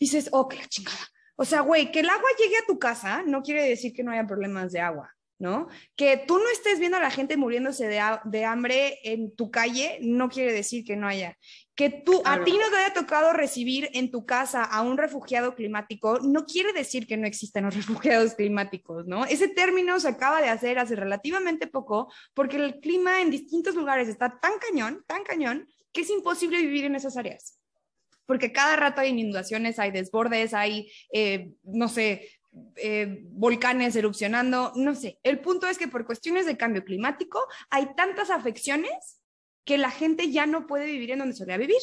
Dices, 0.01 0.29
oh, 0.33 0.49
que 0.49 0.57
la 0.57 0.67
chingada. 0.67 0.99
O 1.37 1.45
sea, 1.45 1.61
güey, 1.61 1.91
que 1.91 2.01
el 2.01 2.11
agua 2.11 2.29
llegue 2.39 2.57
a 2.59 2.67
tu 2.67 2.79
casa 2.79 3.23
no 3.27 3.43
quiere 3.43 3.69
decir 3.69 3.93
que 3.93 4.03
no 4.05 4.13
haya 4.13 4.27
problemas 4.27 4.71
de 4.73 4.81
agua, 4.81 5.15
¿no? 5.39 5.69
Que 5.97 6.19
tú 6.19 6.39
no 6.39 6.49
estés 6.53 6.79
viendo 6.79 6.99
a 6.99 7.01
la 7.01 7.11
gente 7.11 7.37
muriéndose 7.37 7.89
de, 7.89 8.01
de 8.25 8.45
hambre 8.45 8.99
en 9.03 9.35
tu 9.35 9.51
calle 9.51 9.99
no 10.03 10.29
quiere 10.29 10.53
decir 10.53 10.85
que 10.85 10.95
no 10.97 11.09
haya. 11.09 11.37
Que 11.75 11.89
tú, 11.89 12.23
Claro. 12.23 12.43
a 12.43 12.45
ti 12.45 12.53
no 12.53 12.69
te 12.71 12.77
haya 12.77 12.93
tocado 12.93 13.33
recibir 13.33 13.89
en 13.95 14.11
tu 14.11 14.27
casa 14.27 14.63
a 14.63 14.83
un 14.83 14.99
refugiado 14.99 15.55
climático 15.55 16.21
no 16.21 16.45
quiere 16.45 16.73
decir 16.75 17.07
que 17.07 17.17
no 17.17 17.27
existan 17.27 17.65
los 17.65 17.75
refugiados 17.77 18.35
climáticos, 18.35 19.07
¿no? 19.07 19.25
Ese 19.25 19.49
término 19.49 19.99
se 19.99 20.09
acaba 20.09 20.43
de 20.43 20.51
hacer 20.51 20.79
hace 20.79 20.97
relativamente 20.97 21.67
poco 21.67 22.13
porque 22.35 22.57
el 22.57 22.79
clima 22.79 23.23
en 23.23 23.31
distintos 23.31 23.75
lugares 23.75 24.09
está 24.09 24.39
tan 24.39 24.53
cañón, 24.59 25.03
tan 25.07 25.25
cañón, 25.25 25.67
que 25.93 26.03
es 26.03 26.11
imposible 26.11 26.59
vivir 26.59 26.85
en 26.85 26.95
esas 26.95 27.17
áreas 27.17 27.59
porque 28.33 28.51
cada 28.51 28.77
rato 28.77 29.03
hay 29.03 29.11
inundaciones, 29.11 29.79
hay 29.79 29.91
desbordes, 29.91 30.55
hay, 30.55 30.91
eh, 31.13 31.53
no 31.65 31.87
sé, 31.91 32.31
eh, 32.77 33.25
volcanes 33.25 33.95
erupcionando, 33.95 34.73
no 34.75 34.95
sé. 34.95 35.19
El 35.23 35.41
punto 35.41 35.67
es 35.67 35.77
que 35.77 35.87
por 35.87 36.07
cuestiones 36.07 36.47
de 36.47 36.57
cambio 36.57 36.83
climático 36.83 37.47
hay 37.69 37.89
tantas 37.95 38.31
afecciones 38.31 39.21
que 39.67 39.77
la 39.77 39.91
gente 39.91 40.31
ya 40.31 40.47
no 40.47 40.67
puede 40.67 40.87
vivir 40.87 41.11
en 41.11 41.19
donde 41.19 41.37
solía 41.37 41.59
vivir. 41.59 41.77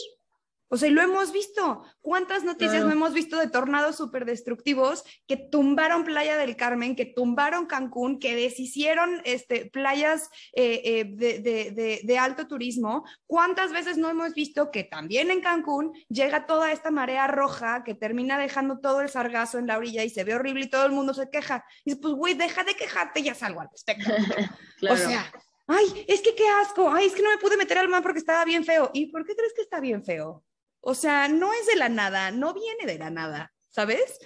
O 0.71 0.77
sea, 0.77 0.87
y 0.87 0.91
lo 0.91 1.01
hemos 1.01 1.31
visto. 1.33 1.83
¿Cuántas 2.01 2.43
noticias 2.43 2.83
no 2.85 2.91
hemos 2.91 3.13
visto 3.13 3.37
de 3.37 3.47
tornados 3.49 3.97
súper 3.97 4.25
destructivos 4.25 5.03
que 5.27 5.35
tumbaron 5.35 6.03
Playa 6.05 6.37
del 6.37 6.55
Carmen, 6.55 6.95
que 6.95 7.05
tumbaron 7.05 7.65
Cancún, 7.65 8.19
que 8.19 8.35
deshicieron 8.35 9.21
este, 9.25 9.65
playas 9.69 10.29
eh, 10.53 10.81
eh, 10.85 11.05
de, 11.09 11.39
de- 11.39 11.71
de- 11.71 12.01
de 12.03 12.17
alto 12.19 12.47
turismo? 12.47 13.03
¿Cuántas 13.25 13.71
veces 13.71 13.97
no 13.97 14.09
hemos 14.09 14.33
visto 14.33 14.69
que 14.71 14.83
también 14.83 15.31
en 15.31 15.41
Cancún 15.41 15.91
llega 16.07 16.45
toda 16.45 16.71
esta 16.71 16.91
marea 16.91 17.27
roja 17.27 17.83
que 17.83 17.95
termina 17.95 18.37
dejando 18.37 18.79
todo 18.79 19.01
el 19.01 19.09
sargazo 19.09 19.57
en 19.57 19.67
la 19.67 19.77
orilla 19.77 20.03
y 20.03 20.09
se 20.09 20.23
ve 20.23 20.35
horrible 20.35 20.65
y 20.65 20.69
todo 20.69 20.85
el 20.85 20.91
mundo 20.91 21.13
se 21.13 21.29
queja? 21.29 21.65
Y 21.83 21.89
dices, 21.91 21.99
pues, 22.01 22.13
güey, 22.13 22.33
deja 22.35 22.63
de 22.63 22.75
quejarte 22.75 23.21
y 23.21 23.23
ya 23.23 23.33
salgo 23.33 23.61
al 23.61 23.69
respecto. 23.71 24.09
Claro. 24.79 24.95
O 24.95 24.97
sea, 24.97 25.29
ay, 25.67 26.05
es 26.07 26.21
que 26.21 26.33
qué 26.35 26.47
asco, 26.47 26.89
ay, 26.89 27.07
es 27.07 27.13
que 27.13 27.21
no 27.21 27.29
me 27.31 27.37
pude 27.37 27.57
meter 27.57 27.77
al 27.79 27.89
mar 27.89 28.01
porque 28.01 28.19
estaba 28.19 28.45
bien 28.45 28.63
feo. 28.63 28.91
¿Y 28.93 29.07
por 29.07 29.25
qué 29.25 29.35
crees 29.35 29.53
que 29.53 29.61
está 29.61 29.79
bien 29.81 30.05
feo? 30.05 30.43
O 30.81 30.95
sea, 30.95 31.27
no 31.27 31.53
es 31.53 31.67
de 31.67 31.75
la 31.75 31.89
nada, 31.89 32.31
no 32.31 32.53
viene 32.53 32.85
de 32.85 32.97
la 32.97 33.09
nada, 33.09 33.51
¿sabes? 33.69 34.19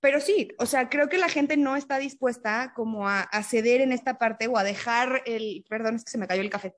Pero 0.00 0.20
sí, 0.20 0.48
o 0.58 0.66
sea, 0.66 0.88
creo 0.88 1.08
que 1.08 1.18
la 1.18 1.28
gente 1.28 1.56
no 1.56 1.76
está 1.76 1.98
dispuesta 1.98 2.72
como 2.74 3.08
a, 3.08 3.26
ceder 3.44 3.80
en 3.80 3.92
esta 3.92 4.18
parte 4.18 4.48
o 4.48 4.58
a 4.58 4.64
dejar 4.64 5.22
el, 5.26 5.64
perdón, 5.68 5.96
es 5.96 6.04
que 6.04 6.10
se 6.10 6.18
me 6.18 6.26
cayó 6.26 6.42
el 6.42 6.50
café, 6.50 6.74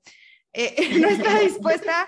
Eh, 0.52 0.76
no 1.00 1.08
está 1.08 1.40
dispuesta 1.40 2.06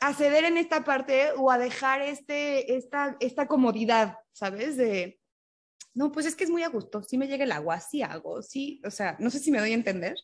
a 0.00 0.14
ceder 0.14 0.44
en 0.44 0.56
esta 0.56 0.82
parte 0.82 1.32
o 1.36 1.50
a 1.50 1.58
dejar 1.58 2.02
este, 2.02 2.76
esta, 2.76 3.16
esta 3.20 3.46
comodidad, 3.46 4.18
¿sabes? 4.32 4.76
De, 4.76 5.20
no, 5.92 6.10
pues 6.10 6.26
es 6.26 6.34
que 6.34 6.44
es 6.44 6.50
muy 6.50 6.62
a 6.62 6.68
gusto, 6.68 7.02
sí 7.02 7.18
me 7.18 7.28
llega 7.28 7.44
el 7.44 7.52
agua, 7.52 7.78
sí 7.80 8.02
hago, 8.02 8.42
sí, 8.42 8.80
o 8.84 8.90
sea, 8.90 9.16
no 9.20 9.30
sé 9.30 9.38
si 9.38 9.50
me 9.50 9.60
doy 9.60 9.72
a 9.72 9.74
entender. 9.74 10.16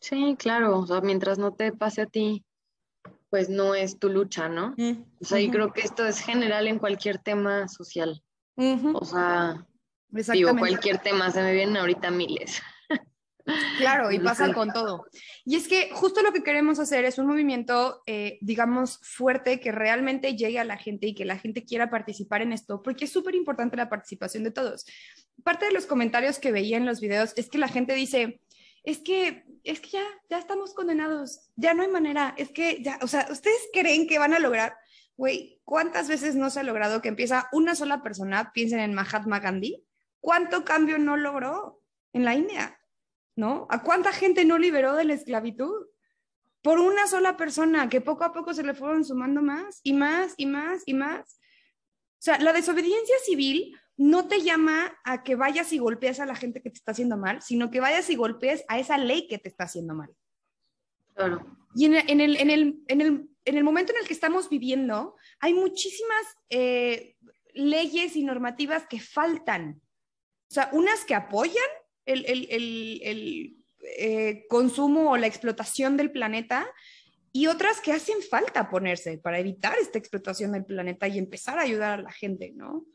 Sí, 0.00 0.34
claro. 0.38 0.78
O 0.78 0.86
sea, 0.86 1.00
mientras 1.00 1.38
no 1.38 1.54
te 1.54 1.72
pase 1.72 2.02
a 2.02 2.06
ti, 2.06 2.44
pues 3.30 3.48
no 3.48 3.74
es 3.74 3.98
tu 3.98 4.08
lucha, 4.08 4.48
¿no? 4.48 4.74
O 5.20 5.24
sea, 5.24 5.40
y 5.40 5.44
Ujú, 5.44 5.52
creo 5.52 5.72
que 5.72 5.82
esto 5.82 6.06
es 6.06 6.20
general 6.20 6.66
en 6.66 6.78
cualquier 6.78 7.18
tema 7.18 7.68
social. 7.68 8.22
ujú, 8.56 8.96
O 8.96 9.04
sea, 9.04 9.66
digo, 10.10 10.56
cualquier 10.56 10.98
tema, 10.98 11.30
se 11.30 11.40
me 11.40 11.52
vienen 11.54 11.76
ahorita 11.76 12.10
miles. 12.10 12.60
Claro, 13.78 14.12
y 14.12 14.18
pasa 14.20 14.52
con 14.52 14.72
todo. 14.72 15.06
Y 15.44 15.56
es 15.56 15.66
que 15.66 15.90
justo 15.92 16.22
lo 16.22 16.32
que 16.32 16.42
queremos 16.42 16.78
hacer 16.78 17.04
es 17.04 17.18
un 17.18 17.26
movimiento, 17.26 18.02
eh, 18.06 18.38
digamos, 18.42 18.98
fuerte 19.02 19.58
que 19.60 19.72
realmente 19.72 20.36
llegue 20.36 20.58
a 20.58 20.64
la 20.64 20.76
gente 20.76 21.06
y 21.08 21.14
que 21.14 21.24
la 21.24 21.38
gente 21.38 21.64
quiera 21.64 21.90
participar 21.90 22.42
en 22.42 22.52
esto, 22.52 22.82
porque 22.82 23.06
es 23.06 23.12
súper 23.12 23.34
importante 23.34 23.76
la 23.76 23.88
participación 23.88 24.44
de 24.44 24.50
todos. 24.50 24.84
Parte 25.42 25.66
de 25.66 25.72
los 25.72 25.86
comentarios 25.86 26.38
que 26.38 26.52
veía 26.52 26.76
en 26.76 26.86
los 26.86 27.00
videos 27.00 27.32
es 27.36 27.48
que 27.48 27.58
la 27.58 27.68
gente 27.68 27.94
dice, 27.94 28.40
es 28.82 28.98
que, 28.98 29.44
es 29.64 29.80
que 29.80 29.90
ya, 29.90 30.04
ya 30.28 30.38
estamos 30.38 30.74
condenados, 30.74 31.50
ya 31.56 31.74
no 31.74 31.82
hay 31.82 31.88
manera, 31.88 32.34
es 32.36 32.50
que 32.50 32.82
ya, 32.82 32.98
o 33.02 33.06
sea, 33.06 33.28
¿ustedes 33.30 33.68
creen 33.72 34.06
que 34.06 34.18
van 34.18 34.34
a 34.34 34.38
lograr? 34.38 34.76
Güey, 35.16 35.60
¿cuántas 35.64 36.08
veces 36.08 36.34
no 36.34 36.50
se 36.50 36.60
ha 36.60 36.62
logrado 36.62 37.02
que 37.02 37.08
empieza 37.08 37.48
una 37.52 37.74
sola 37.74 38.02
persona, 38.02 38.52
piensen 38.52 38.80
en 38.80 38.94
Mahatma 38.94 39.40
Gandhi? 39.40 39.84
¿Cuánto 40.20 40.64
cambio 40.64 40.98
no 40.98 41.16
logró 41.16 41.82
en 42.12 42.24
la 42.24 42.34
India? 42.34 42.80
¿no? 43.40 43.66
¿A 43.70 43.82
cuánta 43.82 44.12
gente 44.12 44.44
no 44.44 44.58
liberó 44.58 44.94
de 44.94 45.04
la 45.04 45.14
esclavitud? 45.14 45.86
Por 46.62 46.78
una 46.78 47.06
sola 47.06 47.38
persona, 47.38 47.88
que 47.88 48.02
poco 48.02 48.22
a 48.22 48.32
poco 48.32 48.52
se 48.52 48.62
le 48.62 48.74
fueron 48.74 49.04
sumando 49.04 49.40
más 49.40 49.80
y 49.82 49.94
más 49.94 50.34
y 50.36 50.44
más 50.44 50.82
y 50.84 50.92
más. 50.92 51.40
O 52.18 52.22
sea, 52.22 52.38
la 52.38 52.52
desobediencia 52.52 53.16
civil 53.24 53.79
no 54.00 54.28
te 54.28 54.40
llama 54.40 54.98
a 55.04 55.22
que 55.22 55.34
vayas 55.34 55.74
y 55.74 55.78
golpees 55.78 56.20
a 56.20 56.26
la 56.26 56.34
gente 56.34 56.62
que 56.62 56.70
te 56.70 56.78
está 56.78 56.92
haciendo 56.92 57.18
mal, 57.18 57.42
sino 57.42 57.70
que 57.70 57.80
vayas 57.80 58.08
y 58.08 58.16
golpees 58.16 58.64
a 58.66 58.78
esa 58.78 58.96
ley 58.96 59.28
que 59.28 59.36
te 59.36 59.50
está 59.50 59.64
haciendo 59.64 59.94
mal. 59.94 60.08
Claro. 61.14 61.44
Y 61.74 61.84
en, 61.84 61.94
el, 61.94 62.08
en, 62.08 62.20
el, 62.22 62.36
en, 62.38 62.50
el, 63.02 63.28
en, 63.44 63.56
el, 63.58 63.62
momento 63.62 63.92
en 63.92 63.98
el 63.98 64.06
que 64.06 64.14
estamos 64.14 64.48
viviendo, 64.48 65.16
hay 65.38 65.52
muchísimas 65.52 66.22
eh, 66.48 67.14
leyes 67.52 68.16
y 68.16 68.24
normativas 68.24 68.86
que 68.86 69.00
faltan. 69.00 69.82
O 70.48 70.54
sea, 70.54 70.70
unas 70.72 71.04
que 71.04 71.14
apoyan 71.14 71.62
el, 72.06 73.54
eh, 73.98 74.46
consumo 74.48 75.10
o 75.10 75.18
la 75.18 75.26
explotación 75.26 75.98
del 75.98 76.10
planeta 76.10 76.66
y 77.32 77.48
otras 77.48 77.82
que 77.82 77.92
hacen 77.92 78.22
falta 78.22 78.70
ponerse 78.70 79.18
para 79.18 79.38
evitar 79.38 79.76
esta 79.78 79.98
explotación 79.98 80.52
del 80.52 80.64
planeta 80.64 81.06
y 81.06 81.18
empezar 81.18 81.58
a 81.58 81.62
ayudar 81.64 81.98
a 81.98 82.02
la 82.02 82.12
gente, 82.12 82.52
¿no? 82.56 82.86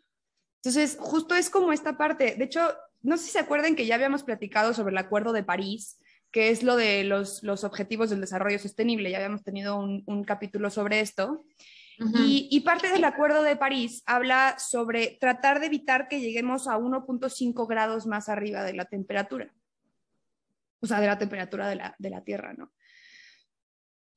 Entonces, 0.65 0.97
justo 0.99 1.35
es 1.35 1.49
como 1.51 1.71
esta 1.71 1.95
parte. 1.95 2.35
De 2.35 2.43
hecho, 2.43 2.73
no 3.03 3.17
sé 3.17 3.25
si 3.25 3.31
se 3.31 3.39
acuerdan 3.39 3.75
que 3.75 3.85
ya 3.85 3.95
habíamos 3.95 4.23
platicado 4.23 4.73
sobre 4.73 4.91
el 4.91 4.97
Acuerdo 4.97 5.31
de 5.31 5.43
París, 5.43 5.99
que 6.31 6.49
es 6.49 6.63
lo 6.63 6.75
de 6.75 7.03
los, 7.03 7.43
objetivos 7.63 8.09
del 8.09 8.21
desarrollo 8.21 8.57
sostenible. 8.57 9.11
Ya 9.11 9.17
habíamos 9.17 9.43
tenido 9.43 9.77
un, 9.77 10.03
un 10.07 10.23
capítulo 10.23 10.69
sobre 10.71 11.01
esto 11.01 11.45
y, 11.97 12.59
parte 12.61 12.89
del 12.89 13.03
Acuerdo 13.03 13.41
de 13.41 13.55
París 13.55 14.03
habla 14.05 14.57
sobre 14.59 15.17
tratar 15.19 15.59
de 15.59 15.67
evitar 15.67 16.07
que 16.07 16.19
lleguemos 16.19 16.67
a 16.67 16.77
1.5 16.77 17.67
grados 17.67 18.05
más 18.05 18.27
arriba 18.27 18.63
de 18.63 18.73
la 18.73 18.85
temperatura, 18.85 19.53
o 20.81 20.87
sea, 20.87 20.99
de 20.99 21.07
la 21.07 21.17
temperatura 21.17 21.69
de 21.69 21.75
la, 21.75 21.95
de 21.97 22.09
la 22.09 22.23
Tierra, 22.23 22.53
¿no? 22.53 22.73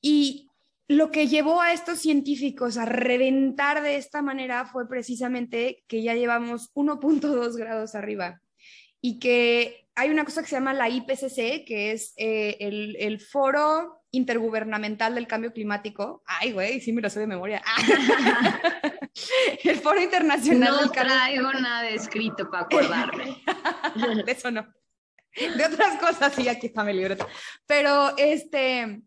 Y 0.01 0.48
lo 0.89 1.11
que 1.11 1.29
llevó 1.29 1.61
a 1.61 1.73
estos 1.73 1.99
científicos 1.99 2.79
a 2.79 2.87
reventar 2.87 3.83
de 3.83 3.97
esta 3.97 4.23
manera 4.23 4.65
fue 4.65 4.89
precisamente 4.89 5.85
que 5.87 6.03
ya 6.03 6.15
llevamos 6.15 6.73
1.2 6.75 7.57
grados 7.57 7.95
arriba 7.95 8.41
y 9.01 9.19
que 9.19 9.87
hay 9.95 10.11
una 10.11 10.25
cosa 10.25 10.43
que 10.43 10.49
se 10.49 10.57
llama 10.57 10.73
la 10.73 10.89
IPCC, 10.89 11.65
que 11.67 11.93
es 11.93 12.15
eh, 12.17 12.57
el, 12.61 12.97
el, 13.01 13.21
foro 13.21 14.03
intergubernamental 14.13 15.15
del 15.15 15.27
cambio 15.27 15.53
climático. 15.53 16.23
Ay, 16.25 16.53
güey, 16.53 16.81
sí 16.81 16.93
me 16.93 17.03
lo 17.03 17.11
sé 17.11 17.21
de 17.21 17.27
memoria. 17.27 17.63
el 19.65 19.77
foro 19.81 20.01
internacional 20.01 20.71
no 20.71 20.81
del 20.81 20.91
cambio 20.91 21.15
traigo 21.15 21.53
nada 21.53 21.89
escrito 21.91 22.49
para 22.49 22.65
acordarme. 22.65 23.43
de 24.25 24.33
eso 24.33 24.51
no. 24.51 24.67
De 25.35 25.65
otras 25.65 25.99
cosas 25.99 26.33
sí, 26.33 26.49
aquí 26.49 26.69
está 26.69 26.83
mi 26.83 26.95
libreta. 26.95 27.27
Pero 27.67 28.17
este, 28.17 29.03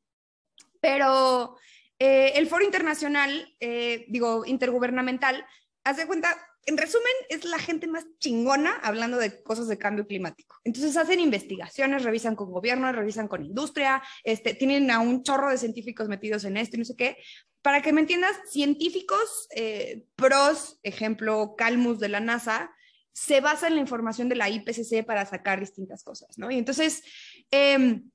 pero 0.79 1.57
eh, 2.03 2.39
el 2.39 2.47
foro 2.47 2.65
internacional, 2.65 3.55
eh, 3.59 4.05
digo, 4.07 4.43
intergubernamental, 4.43 5.45
haz 5.83 5.97
de 5.97 6.07
cuenta, 6.07 6.35
en 6.65 6.75
resumen, 6.75 7.11
es 7.29 7.45
la 7.45 7.59
gente 7.59 7.85
más 7.85 8.07
chingona 8.17 8.73
hablando 8.81 9.19
de 9.19 9.43
cosas 9.43 9.67
de 9.67 9.77
cambio 9.77 10.07
climático. 10.07 10.55
Entonces 10.63 10.97
hacen 10.97 11.19
investigaciones, 11.19 12.01
revisan 12.01 12.35
con 12.35 12.49
gobierno, 12.49 12.91
revisan 12.91 13.27
con 13.27 13.45
industria, 13.45 14.01
este, 14.23 14.55
tienen 14.55 14.89
a 14.89 14.99
un 14.99 15.21
chorro 15.21 15.51
de 15.51 15.59
científicos 15.59 16.07
metidos 16.07 16.43
en 16.43 16.57
esto 16.57 16.75
y 16.75 16.79
no 16.79 16.85
sé 16.85 16.95
qué. 16.95 17.17
Para 17.61 17.83
que 17.83 17.93
me 17.93 18.01
entiendas, 18.01 18.35
científicos 18.49 19.47
eh, 19.55 20.07
pros, 20.15 20.79
ejemplo, 20.81 21.53
Calmus 21.55 21.99
de 21.99 22.09
la 22.09 22.19
NASA, 22.19 22.71
se 23.13 23.41
basa 23.41 23.67
en 23.67 23.75
la 23.75 23.81
información 23.81 24.27
de 24.27 24.37
la 24.37 24.49
IPCC 24.49 25.05
para 25.05 25.27
sacar 25.27 25.59
distintas 25.59 26.03
cosas, 26.03 26.35
¿no? 26.39 26.49
Y 26.49 26.57
entonces, 26.57 27.03
em, 27.51 28.09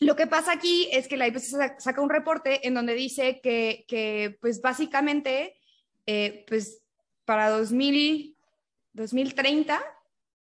lo 0.00 0.16
que 0.16 0.26
pasa 0.26 0.52
aquí 0.52 0.88
es 0.92 1.08
que 1.08 1.16
la 1.16 1.28
IPCC 1.28 1.78
saca 1.78 2.00
un 2.00 2.08
reporte 2.08 2.66
en 2.66 2.74
donde 2.74 2.94
dice 2.94 3.40
que, 3.40 4.38
pues 4.40 4.60
básicamente, 4.62 5.56
eh, 6.06 6.44
pues 6.48 6.82
para 7.26 7.50
2000, 7.50 8.36
2030 8.94 9.80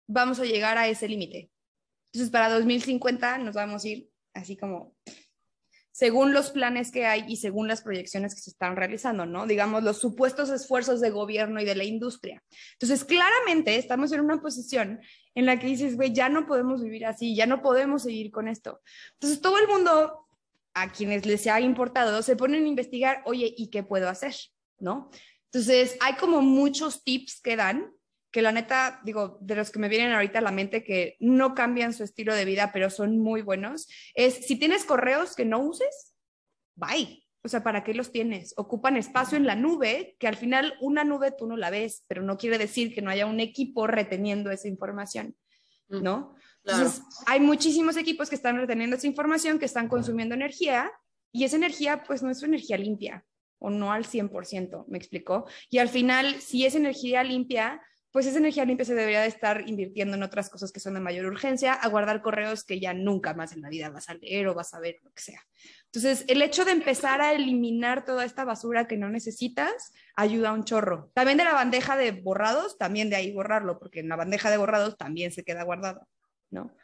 vamos 0.07 0.39
a 0.39 0.45
llegar 0.45 0.77
a 0.77 0.87
ese 0.87 1.07
límite. 1.07 1.51
Entonces, 2.11 2.31
para 2.31 2.49
2050 2.49 3.37
nos 3.39 3.53
vamos 3.53 3.83
a 3.83 3.87
ir 3.89 4.09
así 4.33 4.55
como 4.55 4.95
según 5.99 6.31
los 6.31 6.51
planes 6.51 6.91
que 6.91 7.05
hay 7.05 7.25
y 7.27 7.35
según 7.35 7.67
las 7.67 7.81
proyecciones 7.81 8.33
que 8.33 8.39
se 8.39 8.51
están 8.51 8.77
realizando, 8.77 9.25
¿no? 9.25 9.45
Digamos, 9.45 9.83
los 9.83 9.97
supuestos 9.97 10.49
esfuerzos 10.49 11.01
de 11.01 11.09
gobierno 11.09 11.59
y 11.59 11.65
de 11.65 11.75
la 11.75 11.83
industria. 11.83 12.41
Entonces, 12.71 13.03
claramente 13.03 13.75
estamos 13.75 14.13
en 14.13 14.21
una 14.21 14.41
posición 14.41 15.01
en 15.35 15.45
la 15.45 15.59
que 15.59 15.67
dices, 15.67 15.97
güey, 15.97 16.13
ya 16.13 16.29
no 16.29 16.47
podemos 16.47 16.81
vivir 16.81 17.05
así, 17.05 17.35
ya 17.35 17.47
no 17.47 17.61
podemos 17.61 18.03
seguir 18.03 18.31
con 18.31 18.47
esto. 18.47 18.79
Entonces, 19.15 19.41
todo 19.41 19.59
el 19.59 19.67
mundo, 19.67 20.25
a 20.73 20.89
quienes 20.89 21.25
les 21.25 21.45
ha 21.47 21.59
importado, 21.59 22.21
se 22.21 22.37
ponen 22.37 22.63
a 22.63 22.69
investigar, 22.69 23.21
oye, 23.25 23.53
¿y 23.57 23.69
qué 23.69 23.83
puedo 23.83 24.07
hacer? 24.07 24.33
¿No? 24.79 25.09
Entonces, 25.51 25.97
hay 25.99 26.13
como 26.13 26.41
muchos 26.41 27.03
tips 27.03 27.41
que 27.41 27.57
dan, 27.57 27.91
que 28.31 28.41
la 28.41 28.51
neta, 28.51 29.01
digo, 29.03 29.37
de 29.41 29.55
los 29.55 29.71
que 29.71 29.79
me 29.79 29.89
vienen 29.89 30.11
ahorita 30.11 30.39
a 30.39 30.43
la 30.43 30.51
mente 30.51 30.83
que 30.83 31.15
no 31.19 31.55
cambian 31.55 31.93
su 31.93 32.03
estilo 32.03 32.35
de 32.35 32.45
vida, 32.45 32.71
pero 32.71 32.89
son 32.89 33.17
muy 33.17 33.41
buenos, 33.41 33.87
es 34.13 34.45
si 34.45 34.55
tienes 34.55 34.85
correos 34.85 35.35
que 35.35 35.45
no 35.45 35.59
uses, 35.59 36.15
bye. 36.75 37.25
O 37.41 37.47
sea, 37.47 37.63
¿para 37.63 37.85
qué 37.85 37.93
los 37.93 38.11
tienes? 38.11 38.53
Ocupan 38.57 38.97
espacio 38.97 39.37
en 39.37 39.47
la 39.47 39.55
nube, 39.55 40.17
que 40.19 40.27
al 40.27 40.35
final 40.35 40.73
una 40.81 41.05
nube 41.05 41.31
tú 41.31 41.47
no 41.47 41.55
la 41.55 41.69
ves, 41.69 42.03
pero 42.07 42.21
no 42.21 42.37
quiere 42.37 42.57
decir 42.57 42.93
que 42.93 43.01
no 43.01 43.09
haya 43.09 43.25
un 43.25 43.39
equipo 43.39 43.87
reteniendo 43.87 44.51
esa 44.51 44.67
información, 44.67 45.37
mm, 45.87 46.03
¿no? 46.03 46.35
Entonces, 46.65 47.01
hay 47.25 47.39
muchísimos 47.39 47.95
equipos 47.95 48.29
que 48.29 48.35
están 48.35 48.57
reteniendo 48.57 48.97
esa 48.97 49.07
información, 49.07 49.57
que 49.57 49.65
están 49.65 49.87
consumiendo 49.87 50.35
energía, 50.35 50.91
y 51.31 51.45
esa 51.45 51.55
energía, 51.55 52.03
pues 52.03 52.21
no 52.21 52.29
es 52.29 52.43
energía 52.43 52.77
limpia 52.77 53.25
o 53.59 53.69
no 53.69 53.91
al 53.91 54.05
100%, 54.05 54.85
¿me 54.87 54.97
explicó? 54.97 55.45
Y 55.69 55.79
al 55.79 55.89
final, 55.89 56.35
si 56.41 56.65
es 56.65 56.75
energía 56.75 57.23
limpia, 57.23 57.81
pues 58.11 58.25
esa 58.25 58.39
energía 58.39 58.65
limpia 58.65 58.85
se 58.85 58.95
debería 58.95 59.21
de 59.21 59.27
estar 59.27 59.67
invirtiendo 59.67 60.15
en 60.15 60.23
otras 60.23 60.49
cosas 60.49 60.71
que 60.71 60.79
son 60.79 60.95
de 60.95 60.99
mayor 60.99 61.25
urgencia, 61.25 61.73
a 61.73 61.87
guardar 61.89 62.21
correos 62.21 62.63
que 62.63 62.79
ya 62.79 62.93
nunca 62.93 63.33
más 63.33 63.53
en 63.53 63.61
la 63.61 63.69
vida 63.69 63.89
vas 63.89 64.09
a 64.09 64.15
leer 64.15 64.47
o 64.47 64.55
vas 64.55 64.73
a 64.73 64.79
ver, 64.79 64.97
lo 65.03 65.11
que 65.11 65.21
sea. 65.21 65.45
Entonces, 65.85 66.25
el 66.27 66.41
hecho 66.41 66.65
de 66.65 66.71
empezar 66.71 67.21
a 67.21 67.33
eliminar 67.33 68.05
toda 68.05 68.25
esta 68.25 68.45
basura 68.45 68.87
que 68.87 68.97
no 68.97 69.09
necesitas 69.09 69.93
ayuda 70.15 70.49
a 70.49 70.53
un 70.53 70.63
chorro. 70.63 71.11
También 71.13 71.37
de 71.37 71.43
la 71.43 71.53
bandeja 71.53 71.97
de 71.97 72.11
borrados, 72.11 72.77
también 72.77 73.09
de 73.09 73.15
ahí 73.15 73.31
borrarlo, 73.31 73.79
porque 73.79 73.99
en 73.99 74.09
la 74.09 74.15
bandeja 74.15 74.49
de 74.49 74.57
borrados 74.57 74.97
también 74.97 75.31
se 75.31 75.43
queda 75.43 75.63
guardado, 75.63 76.07
¿no? 76.49 76.75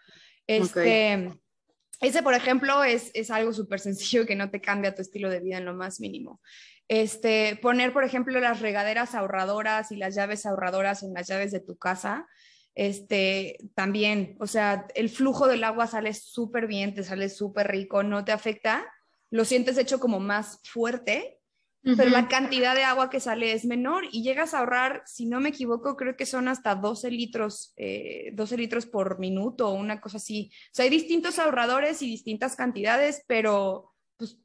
Este, 0.48 1.32
ese, 2.02 2.22
por 2.24 2.34
ejemplo, 2.34 2.84
es, 2.84 3.12
es 3.14 3.32
algo 3.32 3.54
súper 3.54 3.80
sencillo 3.80 4.26
que 4.26 4.36
no 4.36 4.50
te 4.50 4.62
cambia 4.62 4.96
tu 4.96 5.02
estilo 5.02 5.30
de 5.30 5.40
vida 5.40 5.58
en 5.58 5.66
lo 5.66 5.74
más 5.74 6.00
mínimo. 6.00 6.42
Este, 6.88 7.58
poner, 7.62 7.94
por 7.94 8.04
ejemplo, 8.04 8.40
las 8.40 8.62
regaderas 8.62 9.16
ahorradoras 9.16 9.92
y 9.92 9.96
las 9.96 10.16
llaves 10.16 10.46
ahorradoras 10.46 11.04
en 11.04 11.14
las 11.14 11.28
llaves 11.28 11.52
de 11.52 11.60
tu 11.60 11.78
casa, 11.78 12.28
este, 12.76 13.58
también, 13.74 14.36
o 14.40 14.48
sea, 14.48 14.86
el 14.96 15.10
flujo 15.10 15.48
del 15.48 15.64
agua 15.64 15.88
sale 15.88 16.14
súper 16.14 16.68
bien, 16.68 16.94
te 16.94 17.04
sale 17.04 17.30
súper 17.30 17.70
rico, 17.70 18.04
no 18.04 18.26
te 18.26 18.34
afecta, 18.34 18.86
lo 19.32 19.46
sientes 19.46 19.78
hecho 19.78 20.00
como 20.00 20.20
más 20.20 20.60
fuerte 20.64 21.35
pero 21.86 22.10
la 22.10 22.28
cantidad 22.28 22.74
de 22.74 22.84
agua 22.84 23.12
que 23.12 23.20
sale 23.20 23.54
es 23.54 23.64
menor 23.64 24.06
y 24.12 24.24
llegas 24.24 24.54
a 24.54 24.60
ahorrar, 24.60 25.04
si 25.06 25.28
no 25.28 25.40
me 25.40 25.50
equivoco, 25.50 25.96
creo 25.96 26.16
que 26.16 26.26
son 26.26 26.48
hasta 26.48 26.74
12 26.74 27.12
litros, 27.12 27.74
eh, 27.78 28.32
12 28.34 28.58
litros 28.58 28.88
por 28.88 29.20
minuto 29.20 29.70
o 29.70 29.74
una 29.74 30.02
cosa 30.02 30.18
así. 30.18 30.50
O 30.52 30.74
sea, 30.74 30.86
hay 30.86 30.90
distintos 30.90 31.38
ahorradores 31.38 32.02
y 32.02 32.08
distintas 32.08 32.56
cantidades, 32.56 33.24
pero 33.28 33.94
pues, 34.18 34.40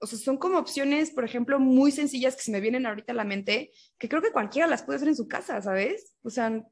o 0.00 0.06
sea, 0.06 0.18
son 0.18 0.38
como 0.38 0.58
opciones, 0.58 1.12
por 1.12 1.24
ejemplo, 1.24 1.60
muy 1.60 1.92
sencillas 1.92 2.34
que 2.34 2.42
se 2.42 2.50
me 2.50 2.60
vienen 2.60 2.84
ahorita 2.84 3.12
a 3.12 3.16
la 3.16 3.24
mente, 3.24 3.70
que 3.96 4.08
creo 4.08 4.20
que 4.20 4.32
cualquiera 4.32 4.66
las 4.66 4.82
puede 4.82 4.96
hacer 4.96 5.08
en 5.08 5.16
su 5.16 5.28
casa, 5.28 5.62
¿sabes? 5.62 6.16
O 6.24 6.30
sea, 6.30 6.50
no 6.50 6.66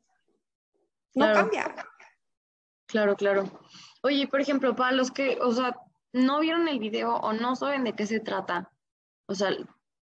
cambia. 1.14 1.72
Claro, 2.86 3.14
claro. 3.14 3.60
Oye, 4.02 4.26
por 4.26 4.40
ejemplo, 4.40 4.74
para 4.74 4.90
los 4.90 5.12
que, 5.12 5.38
o 5.40 5.52
sea, 5.52 5.76
no 6.12 6.40
vieron 6.40 6.66
el 6.66 6.80
video 6.80 7.14
o 7.14 7.32
no 7.32 7.54
saben 7.54 7.84
de 7.84 7.94
qué 7.94 8.06
se 8.06 8.18
trata, 8.18 8.72
o 9.26 9.34
sea, 9.36 9.50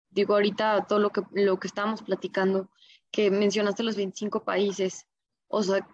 digo 0.10 0.34
ahorita 0.34 0.86
todo 0.88 1.00
lo 1.00 1.12
que, 1.12 1.22
lo 1.32 1.60
que 1.60 1.68
estábamos 1.68 2.02
platicando, 2.02 2.70
que 3.12 3.32
mencionaste 3.32 3.84
los 3.84 3.96
25 3.96 4.44
países, 4.44 5.08
o 5.48 5.64
sea, 5.64 5.88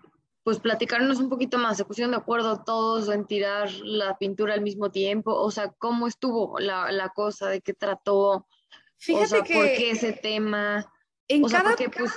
pues 0.43 0.59
platicarnos 0.59 1.19
un 1.19 1.29
poquito 1.29 1.57
más, 1.57 1.77
se 1.77 1.85
pusieron 1.85 2.11
de 2.11 2.17
acuerdo 2.17 2.63
todos 2.63 3.09
en 3.09 3.25
tirar 3.25 3.71
la 3.83 4.17
pintura 4.17 4.53
al 4.53 4.61
mismo 4.61 4.91
tiempo, 4.91 5.33
o 5.33 5.51
sea, 5.51 5.69
cómo 5.77 6.07
estuvo 6.07 6.59
la, 6.59 6.91
la 6.91 7.09
cosa, 7.09 7.49
de 7.49 7.61
qué 7.61 7.73
trató, 7.73 8.47
Fíjate 8.97 9.25
o 9.25 9.27
sea, 9.27 9.43
que 9.43 9.53
por 9.53 9.65
qué 9.65 9.91
ese 9.91 10.13
tema, 10.13 10.91
en 11.27 11.43
o 11.43 11.49
sea, 11.49 11.59
cada 11.59 11.71
porque 11.71 11.89
pues, 11.89 12.11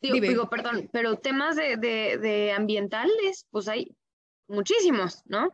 digo, 0.00 0.20
digo, 0.20 0.50
perdón, 0.50 0.90
pero 0.92 1.16
temas 1.16 1.56
de, 1.56 1.76
de, 1.76 2.18
de 2.18 2.52
ambientales, 2.52 3.46
pues 3.50 3.68
hay 3.68 3.96
muchísimos, 4.48 5.22
¿no? 5.26 5.50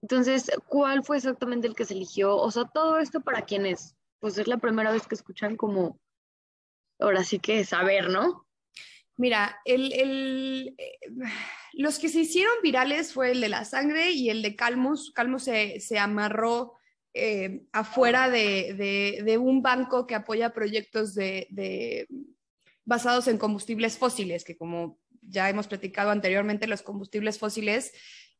Entonces, 0.00 0.50
¿cuál 0.66 1.04
fue 1.04 1.18
exactamente 1.18 1.68
el 1.68 1.74
que 1.74 1.84
se 1.84 1.94
eligió? 1.94 2.36
O 2.36 2.50
sea, 2.50 2.64
todo 2.64 2.98
esto 2.98 3.20
para 3.20 3.42
quienes, 3.42 3.94
pues 4.22 4.38
es 4.38 4.46
la 4.46 4.58
primera 4.58 4.92
vez 4.92 5.08
que 5.08 5.16
escuchan 5.16 5.56
como, 5.56 6.00
ahora 7.00 7.24
sí 7.24 7.40
que 7.40 7.64
saber, 7.64 8.08
¿no? 8.08 8.46
Mira, 9.16 9.56
el, 9.64 10.74
eh, 10.78 11.00
los 11.72 11.98
que 11.98 12.08
se 12.08 12.20
hicieron 12.20 12.54
virales 12.62 13.12
fue 13.12 13.32
el 13.32 13.40
de 13.40 13.48
la 13.48 13.64
sangre 13.64 14.12
y 14.12 14.30
el 14.30 14.42
de 14.42 14.54
Calmus. 14.54 15.10
Calmus 15.12 15.42
se, 15.42 15.80
se 15.80 15.98
amarró 15.98 16.74
eh, 17.14 17.62
afuera 17.72 18.30
de, 18.30 18.74
de- 18.74 19.22
de 19.24 19.38
un 19.38 19.60
banco 19.60 20.06
que 20.06 20.14
apoya 20.14 20.54
proyectos 20.54 21.14
de, 21.14 21.48
de- 21.50 22.06
basados 22.84 23.26
en 23.26 23.38
combustibles 23.38 23.98
fósiles, 23.98 24.44
que 24.44 24.56
como 24.56 25.00
ya 25.20 25.50
hemos 25.50 25.66
platicado 25.66 26.10
anteriormente, 26.10 26.66
los 26.68 26.82
combustibles 26.82 27.38
fósiles, 27.40 27.92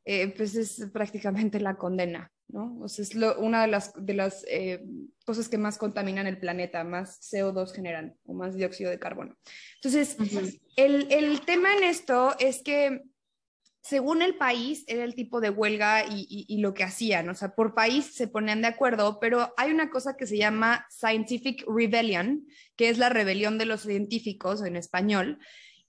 eh, 0.04 0.34
pues 0.36 0.54
es 0.56 0.88
prácticamente 0.92 1.60
la 1.60 1.76
condena, 1.76 2.32
¿no? 2.48 2.78
O 2.80 2.88
sea, 2.88 3.02
es 3.04 3.14
lo- 3.14 3.38
una 3.38 3.62
de 3.62 3.68
las, 3.68 3.92
de 3.96 4.14
las 4.14 4.44
eh, 4.48 4.82
cosas 5.24 5.48
que 5.48 5.58
más 5.58 5.78
contaminan 5.78 6.26
el 6.26 6.38
planeta, 6.38 6.82
más 6.84 7.20
CO2 7.20 7.72
generan, 7.72 8.16
o 8.24 8.34
más 8.34 8.54
dióxido 8.56 8.90
de 8.90 8.98
carbono. 8.98 9.36
Entonces, 9.76 10.16
el, 10.76 11.06
el 11.12 11.40
tema 11.42 11.76
en 11.76 11.84
esto 11.84 12.34
es 12.38 12.62
que 12.62 13.02
según 13.84 14.22
el 14.22 14.36
país 14.36 14.84
era 14.86 15.02
el 15.02 15.14
tipo 15.16 15.40
de 15.40 15.50
huelga 15.50 16.04
y, 16.06 16.20
y- 16.28 16.46
y 16.48 16.58
lo 16.60 16.72
que 16.72 16.84
hacían, 16.84 17.28
o 17.28 17.34
sea, 17.34 17.54
por 17.54 17.74
país 17.74 18.14
se 18.14 18.28
ponían 18.28 18.60
de 18.62 18.68
acuerdo, 18.68 19.18
pero 19.20 19.52
hay 19.56 19.72
una 19.72 19.90
cosa 19.90 20.16
que 20.16 20.26
se 20.26 20.36
llama 20.36 20.86
Scientific 20.88 21.64
Rebellion, 21.66 22.46
que 22.76 22.90
es 22.90 22.98
la 22.98 23.08
rebelión 23.08 23.58
de 23.58 23.66
los 23.66 23.80
científicos 23.82 24.64
en 24.64 24.76
español, 24.76 25.38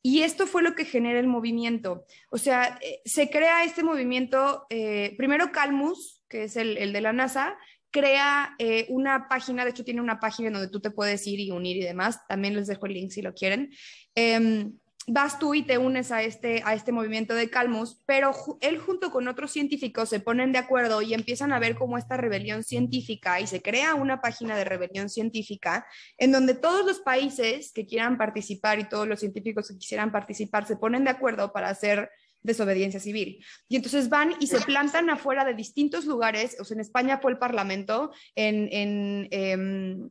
y 0.05 0.21
esto 0.21 0.45
fue 0.45 0.61
lo 0.61 0.75
que 0.75 0.83
genera 0.83 1.19
el 1.19 1.27
movimiento. 1.27 2.05
O 2.29 2.37
sea, 2.37 2.77
eh, 2.81 3.01
se 3.05 3.29
crea 3.29 3.63
este 3.63 3.83
movimiento, 3.83 4.67
eh, 4.69 5.15
primero 5.17 5.51
Calmus, 5.53 6.21
que 6.27 6.43
es 6.43 6.57
el, 6.57 6.77
el 6.77 6.91
de 6.91 7.01
la 7.01 7.13
NASA, 7.13 7.57
crea 7.89 8.55
eh, 8.59 8.85
una 8.89 9.29
página, 9.29 9.63
de 9.63 9.69
hecho 9.69 9.85
tiene 9.85 10.01
una 10.01 10.19
página 10.19 10.49
donde 10.49 10.67
tú 10.67 10.81
te 10.81 10.91
puedes 10.91 11.25
ir 11.25 11.39
y 11.39 11.51
unir 11.51 11.77
y 11.77 11.83
demás, 11.83 12.19
también 12.27 12.55
les 12.55 12.67
dejo 12.67 12.85
el 12.85 12.95
link 12.95 13.11
si 13.11 13.21
lo 13.21 13.33
quieren. 13.33 13.71
Em, 14.13 14.73
vas 15.07 15.37
tú 15.39 15.53
y 15.53 15.63
te 15.63 15.77
unes 15.77 16.11
a 16.11 16.23
este, 16.23 16.61
a 16.65 16.73
este 16.73 16.91
movimiento 16.91 17.35
de 17.35 17.49
Calmus, 17.49 18.01
pero 18.05 18.31
él 18.61 18.77
junto 18.79 19.11
con 19.11 19.27
otros 19.27 19.51
científicos 19.51 20.09
se 20.09 20.19
ponen 20.19 20.51
de 20.51 20.59
acuerdo 20.59 21.01
y 21.01 21.13
empiezan 21.13 21.51
a 21.51 21.59
ver 21.59 21.75
cómo 21.75 21.97
esta 21.97 22.17
rebelión 22.17 22.63
científica 22.63 23.39
y 23.39 23.47
se 23.47 23.61
crea 23.61 23.95
una 23.95 24.21
página 24.21 24.55
de 24.55 24.63
rebelión 24.63 25.09
científica 25.09 25.85
en 26.17 26.31
donde 26.31 26.53
todos 26.53 26.85
los 26.85 26.99
países 26.99 27.71
que 27.73 27.85
quieran 27.85 28.17
participar 28.17 28.79
y 28.79 28.87
todos 28.87 29.07
los 29.07 29.19
científicos 29.19 29.67
que 29.67 29.77
quisieran 29.77 30.11
participar 30.11 30.65
se 30.65 30.77
ponen 30.77 31.03
de 31.03 31.09
acuerdo 31.09 31.51
para 31.51 31.69
hacer 31.69 32.09
desobediencia 32.41 32.99
civil. 32.99 33.43
Y 33.67 33.77
entonces 33.77 34.09
van 34.09 34.33
y 34.39 34.47
se 34.47 34.61
plantan 34.61 35.09
afuera 35.09 35.45
de 35.45 35.53
distintos 35.53 36.05
lugares, 36.05 36.57
o 36.59 36.65
sea, 36.65 36.75
en 36.75 36.81
España 36.81 37.19
fue 37.21 37.31
el 37.31 37.37
Parlamento, 37.37 38.11
en, 38.35 38.67
en, 38.71 39.27
em, 39.31 40.09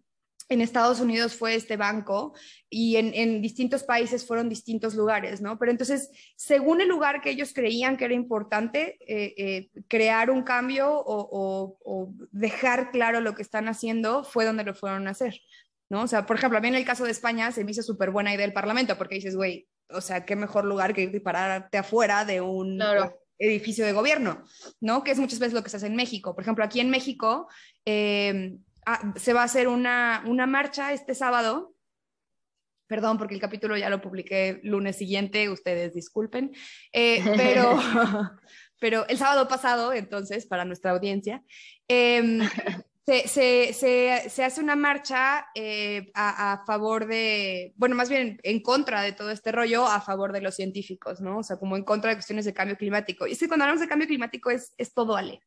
en 0.52 0.60
Estados 0.62 1.00
Unidos 1.00 1.34
fue 1.34 1.54
este 1.54 1.76
banco 1.76 2.34
y 2.70 2.96
en, 2.96 3.12
en 3.14 3.42
distintos 3.42 3.82
países 3.82 4.26
fueron 4.26 4.48
distintos 4.48 4.94
lugares, 4.94 5.40
¿no? 5.40 5.58
Pero 5.58 5.70
entonces, 5.72 6.10
según 6.36 6.80
el 6.80 6.88
lugar 6.88 7.20
que 7.20 7.30
ellos 7.30 7.52
creían 7.54 7.96
que 7.96 8.04
era 8.06 8.14
importante, 8.14 8.96
eh, 9.06 9.34
eh, 9.36 9.70
crear 9.88 10.30
un 10.30 10.42
cambio 10.42 10.90
o, 10.90 11.28
o- 11.30 11.78
o 11.84 12.12
dejar 12.30 12.90
claro 12.90 13.20
lo 13.20 13.34
que 13.34 13.42
están 13.42 13.68
haciendo, 13.68 14.24
fue 14.24 14.44
donde 14.44 14.64
lo 14.64 14.74
fueron 14.74 15.06
a 15.08 15.10
hacer, 15.10 15.40
¿no? 15.90 16.02
O 16.02 16.06
sea, 16.08 16.24
por 16.26 16.36
ejemplo, 16.36 16.58
a 16.58 16.60
mí 16.60 16.68
en 16.68 16.74
el 16.76 16.84
caso 16.84 17.04
de 17.04 17.10
España 17.10 17.52
se 17.52 17.64
me 17.64 17.70
hizo 17.72 17.82
súper 17.82 18.10
buena 18.10 18.34
idea 18.34 18.44
el 18.46 18.52
Parlamento, 18.52 18.96
porque 18.96 19.16
dices, 19.16 19.36
güey, 19.36 19.68
o 19.90 20.00
sea, 20.00 20.24
qué 20.24 20.36
mejor 20.36 20.64
lugar 20.64 20.94
que 20.94 21.02
irte 21.02 21.18
y 21.18 21.20
pararte 21.20 21.76
afuera 21.78 22.24
de 22.24 22.40
un 22.40 22.76
Claro. 22.78 23.18
edificio 23.38 23.84
de 23.84 23.92
gobierno, 23.92 24.44
¿no? 24.80 25.02
Que 25.04 25.10
es 25.10 25.18
muchas 25.18 25.38
veces 25.38 25.52
lo 25.52 25.62
que 25.62 25.68
se 25.70 25.76
hace 25.76 25.86
en 25.88 25.96
México. 25.96 26.34
Por 26.34 26.42
ejemplo, 26.44 26.64
aquí 26.64 26.80
en 26.80 26.88
México 26.90 27.48
eh, 27.84 28.56
ah, 28.86 29.12
se 29.16 29.32
va 29.32 29.42
a 29.42 29.44
hacer 29.44 29.68
una, 29.68 30.22
una 30.26 30.46
marcha 30.46 30.92
este 30.92 31.14
sábado. 31.14 31.74
Perdón, 32.88 33.16
porque 33.16 33.34
el 33.34 33.40
capítulo 33.40 33.76
ya 33.76 33.88
lo 33.88 34.02
publiqué 34.02 34.60
lunes 34.64 34.96
siguiente, 34.96 35.48
ustedes 35.48 35.94
disculpen, 35.94 36.52
Eh, 36.92 37.22
pero, 37.36 37.78
pero 38.78 39.06
el 39.08 39.16
sábado 39.16 39.48
pasado, 39.48 39.92
entonces, 39.94 40.46
para 40.46 40.66
nuestra 40.66 40.90
audiencia, 40.90 41.42
em, 41.88 42.40
se, 43.06 43.28
se- 43.28 43.72
se- 43.72 44.28
se 44.28 44.44
hace 44.44 44.60
una 44.60 44.76
marcha 44.76 45.46
eh, 45.54 46.10
a, 46.12 46.52
a 46.52 46.66
favor 46.66 47.06
de, 47.06 47.72
bueno, 47.76 47.94
más 47.96 48.10
bien 48.10 48.38
en 48.42 48.60
contra 48.60 49.00
de 49.00 49.12
todo 49.12 49.30
este 49.30 49.52
rollo, 49.52 49.86
a 49.86 50.02
favor 50.02 50.32
de 50.32 50.42
los 50.42 50.54
científicos, 50.54 51.20
¿no? 51.22 51.38
O 51.38 51.42
sea, 51.42 51.56
como 51.56 51.76
en 51.78 51.84
contra 51.84 52.10
de 52.10 52.16
cuestiones 52.16 52.44
de 52.44 52.52
cambio 52.52 52.76
climático. 52.76 53.26
Y 53.26 53.32
es 53.32 53.38
que 53.38 53.48
cuando 53.48 53.64
hablamos 53.64 53.80
de 53.80 53.88
cambio 53.88 54.06
climático 54.06 54.50
es, 54.50 54.74
es 54.76 54.92
todo, 54.92 55.16
Ale. 55.16 55.40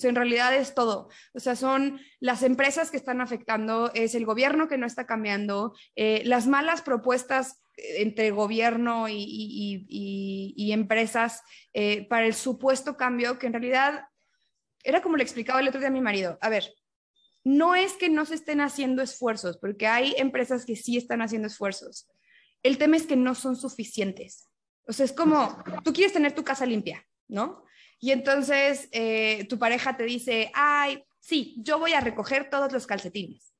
O 0.00 0.02
sea, 0.02 0.08
en 0.08 0.16
realidad 0.16 0.56
es 0.56 0.72
todo. 0.74 1.10
O 1.34 1.40
sea, 1.40 1.54
son 1.56 2.00
las 2.20 2.42
empresas 2.42 2.90
que 2.90 2.96
están 2.96 3.20
afectando, 3.20 3.90
es 3.92 4.14
el 4.14 4.24
gobierno 4.24 4.66
que 4.66 4.78
no 4.78 4.86
está 4.86 5.04
cambiando, 5.04 5.74
eh, 5.94 6.22
las 6.24 6.46
malas 6.46 6.80
propuestas 6.80 7.62
eh, 7.76 8.00
entre 8.00 8.30
gobierno 8.30 9.08
y, 9.10 9.16
y- 9.18 9.84
y- 9.90 10.54
y 10.56 10.72
empresas 10.72 11.42
eh, 11.74 12.06
para 12.08 12.24
el 12.24 12.32
supuesto 12.32 12.96
cambio, 12.96 13.38
que 13.38 13.46
en 13.48 13.52
realidad 13.52 14.04
era 14.84 15.02
como 15.02 15.18
le 15.18 15.22
explicaba 15.22 15.60
el 15.60 15.68
otro 15.68 15.80
día 15.80 15.90
a 15.90 15.92
mi 15.92 16.00
marido. 16.00 16.38
A 16.40 16.48
ver, 16.48 16.72
no 17.44 17.74
es 17.74 17.92
que 17.92 18.08
no 18.08 18.24
se 18.24 18.36
estén 18.36 18.62
haciendo 18.62 19.02
esfuerzos, 19.02 19.58
porque 19.58 19.86
hay 19.86 20.14
empresas 20.16 20.64
que 20.64 20.76
sí 20.76 20.96
están 20.96 21.20
haciendo 21.20 21.48
esfuerzos. 21.48 22.08
El 22.62 22.78
tema 22.78 22.96
es 22.96 23.02
que 23.06 23.16
no 23.16 23.34
son 23.34 23.54
suficientes. 23.54 24.48
O 24.86 24.94
sea, 24.94 25.04
es 25.04 25.12
como, 25.12 25.62
tú 25.84 25.92
quieres 25.92 26.14
tener 26.14 26.32
tu 26.34 26.42
casa 26.42 26.64
limpia, 26.64 27.06
¿no? 27.28 27.64
Y 28.00 28.12
entonces 28.12 28.88
eh, 28.92 29.46
tu 29.48 29.58
pareja 29.58 29.96
te 29.96 30.04
dice, 30.04 30.50
ay, 30.54 31.04
sí, 31.20 31.54
yo 31.58 31.78
voy 31.78 31.92
a 31.92 32.00
recoger 32.00 32.48
todos 32.48 32.72
los 32.72 32.86
calcetines. 32.86 33.52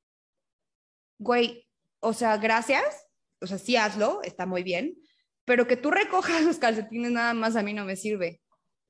Güey, 1.19 1.67
o 1.99 2.13
sea, 2.13 2.37
gracias, 2.37 2.83
o 3.39 3.47
sea, 3.47 3.59
sí 3.59 3.77
hazlo, 3.77 4.21
está 4.23 4.47
muy 4.47 4.63
bien, 4.63 4.97
pero 5.45 5.67
que 5.67 5.77
tú 5.77 5.91
recojas 5.91 6.41
los 6.43 6.57
calcetines 6.57 7.11
nada 7.11 7.33
más 7.33 7.55
a 7.55 7.63
mí 7.63 7.73
no 7.73 7.85
me 7.85 7.95
sirve. 7.95 8.41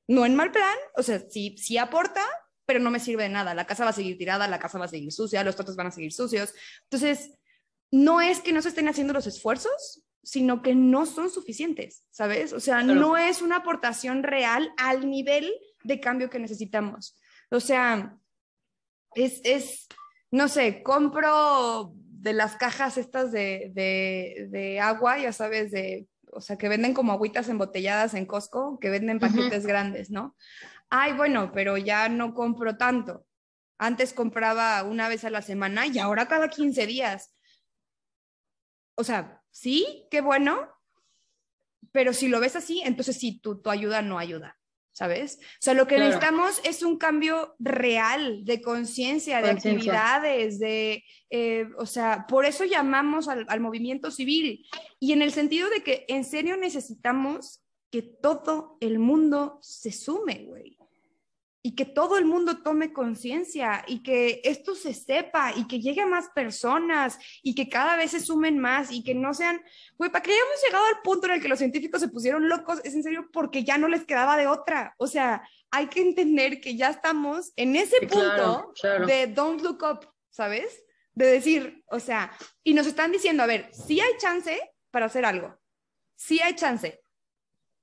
No 0.07 0.25
en 0.25 0.35
mal 0.35 0.51
plan, 0.51 0.77
o 0.95 1.03
sea, 1.03 1.19
sí, 1.29 1.55
sí 1.57 1.77
aporta, 1.77 2.25
pero 2.65 2.79
no 2.79 2.89
me 2.89 2.99
sirve 2.99 3.23
de 3.23 3.29
nada. 3.29 3.53
La 3.53 3.67
casa 3.67 3.83
va 3.83 3.91
a 3.91 3.93
seguir 3.93 4.17
tirada, 4.17 4.47
la 4.47 4.59
casa 4.59 4.79
va 4.79 4.85
a 4.85 4.89
seguir 4.89 5.11
sucia, 5.11 5.43
los 5.43 5.55
tratos 5.55 5.75
van 5.75 5.87
a 5.87 5.91
seguir 5.91 6.13
sucios. 6.13 6.53
Entonces, 6.83 7.31
no 7.91 8.21
es 8.21 8.39
que 8.39 8.53
no 8.53 8.61
se 8.61 8.69
estén 8.69 8.87
haciendo 8.87 9.13
los 9.13 9.27
esfuerzos, 9.27 10.03
sino 10.23 10.61
que 10.61 10.75
no 10.75 11.05
son 11.05 11.29
suficientes, 11.29 12.03
¿sabes? 12.11 12.53
O 12.53 12.59
sea, 12.59 12.81
Claro. 12.83 12.99
no 12.99 13.17
es 13.17 13.41
una 13.41 13.57
aportación 13.57 14.23
real 14.23 14.71
al 14.77 15.09
nivel 15.09 15.51
de 15.83 15.99
cambio 15.99 16.29
que 16.29 16.39
necesitamos. 16.39 17.17
O 17.49 17.59
sea, 17.59 18.17
es, 19.15 19.41
es 19.43 19.87
no 20.31 20.47
sé, 20.47 20.83
compro 20.83 21.93
de 21.95 22.33
las 22.33 22.55
cajas 22.55 22.97
estas 22.97 23.31
de, 23.31 23.71
de, 23.73 24.47
de 24.49 24.79
agua, 24.79 25.17
ya 25.17 25.33
sabes, 25.33 25.71
de, 25.71 26.07
o 26.31 26.39
sea, 26.39 26.57
que 26.57 26.69
venden 26.69 26.93
como 26.93 27.11
agüitas 27.11 27.49
embotelladas 27.49 28.13
en 28.13 28.25
Costco, 28.25 28.79
que 28.79 28.89
venden 28.89 29.19
paquetes 29.19 29.65
grandes, 29.65 30.11
¿no? 30.11 30.35
Ay, 30.89 31.13
bueno, 31.13 31.51
pero 31.53 31.77
ya 31.77 32.07
no 32.09 32.33
compro 32.33 32.77
tanto. 32.77 33.25
Antes 33.77 34.13
compraba 34.13 34.83
una 34.83 35.09
vez 35.09 35.25
a 35.25 35.29
la 35.31 35.41
semana 35.41 35.87
y 35.87 35.97
ahora 35.97 36.27
cada 36.27 36.49
15 36.49 36.85
días. 36.85 37.33
O 38.95 39.03
sea, 39.03 39.40
sí, 39.51 40.05
qué 40.09 40.21
bueno, 40.21 40.67
pero 41.91 42.13
si 42.13 42.27
lo 42.27 42.39
ves 42.39 42.55
así, 42.55 42.81
entonces 42.85 43.17
sí, 43.17 43.39
tu, 43.39 43.61
tu 43.61 43.69
ayuda 43.69 44.01
no 44.01 44.17
ayuda, 44.17 44.57
¿sabes? 44.93 45.39
O 45.41 45.61
sea, 45.61 45.73
lo 45.73 45.87
que 45.87 45.95
Claro. 45.95 46.09
necesitamos 46.09 46.61
es 46.63 46.83
un 46.83 46.97
cambio 46.97 47.55
real 47.59 48.45
de 48.45 48.61
conciencia, 48.61 49.41
de 49.41 49.49
actividades, 49.51 50.59
de, 50.59 51.03
eh, 51.29 51.67
o 51.77 51.85
sea, 51.85 52.25
por 52.27 52.45
eso 52.45 52.63
llamamos 52.65 53.27
al, 53.27 53.45
al 53.49 53.59
movimiento 53.59 54.09
civil 54.09 54.65
y 54.99 55.11
en 55.13 55.21
el 55.21 55.31
sentido 55.33 55.69
de 55.69 55.83
que 55.83 56.05
en 56.07 56.23
serio 56.23 56.55
necesitamos 56.57 57.63
que 57.89 58.01
todo 58.01 58.77
el 58.79 58.99
mundo 58.99 59.59
se 59.61 59.91
sume, 59.91 60.45
güey 60.45 60.77
y 61.63 61.75
que 61.75 61.85
todo 61.85 62.17
el 62.17 62.25
mundo 62.25 62.63
tome 62.63 62.91
conciencia 62.91 63.83
y 63.87 64.01
que 64.01 64.41
esto 64.43 64.73
se 64.73 64.93
sepa 64.93 65.53
y 65.55 65.67
que 65.67 65.79
llegue 65.79 66.01
a 66.01 66.07
más 66.07 66.29
personas 66.29 67.19
y 67.43 67.53
que 67.53 67.69
cada 67.69 67.95
vez 67.97 68.11
se 68.11 68.19
sumen 68.19 68.57
más 68.57 68.91
y 68.91 69.03
que 69.03 69.13
no 69.13 69.33
sean, 69.33 69.61
güey, 69.97 70.11
para 70.11 70.23
que 70.23 70.31
hayamos 70.31 70.61
llegado 70.65 70.85
al 70.85 71.01
punto 71.03 71.27
en 71.27 71.33
el 71.33 71.41
que 71.41 71.47
los 71.47 71.59
científicos 71.59 72.01
se 72.01 72.07
pusieron 72.07 72.49
locos, 72.49 72.81
es 72.83 72.95
en 72.95 73.03
serio 73.03 73.29
porque 73.31 73.63
ya 73.63 73.77
no 73.77 73.87
les 73.87 74.05
quedaba 74.05 74.37
de 74.37 74.47
otra. 74.47 74.95
O 74.97 75.05
sea, 75.07 75.47
hay 75.69 75.87
que 75.87 76.01
entender 76.01 76.59
que 76.61 76.75
ya 76.75 76.89
estamos 76.89 77.53
en 77.55 77.75
ese 77.75 77.99
Sí, 77.99 78.07
punto 78.07 78.25
claro, 78.25 78.73
claro. 78.79 79.05
de 79.05 79.27
don't 79.27 79.61
look 79.61 79.83
up, 79.83 80.07
¿sabes? 80.29 80.83
De 81.13 81.25
decir, 81.25 81.83
o 81.87 81.99
sea, 81.99 82.31
y 82.63 82.73
nos 82.73 82.87
están 82.87 83.11
diciendo, 83.11 83.43
a 83.43 83.47
ver, 83.47 83.69
sí 83.71 83.99
hay 83.99 84.17
chance 84.17 84.59
para 84.89 85.05
hacer 85.05 85.25
algo, 85.25 85.57
sí 86.15 86.39
hay 86.39 86.55
chance, 86.55 87.03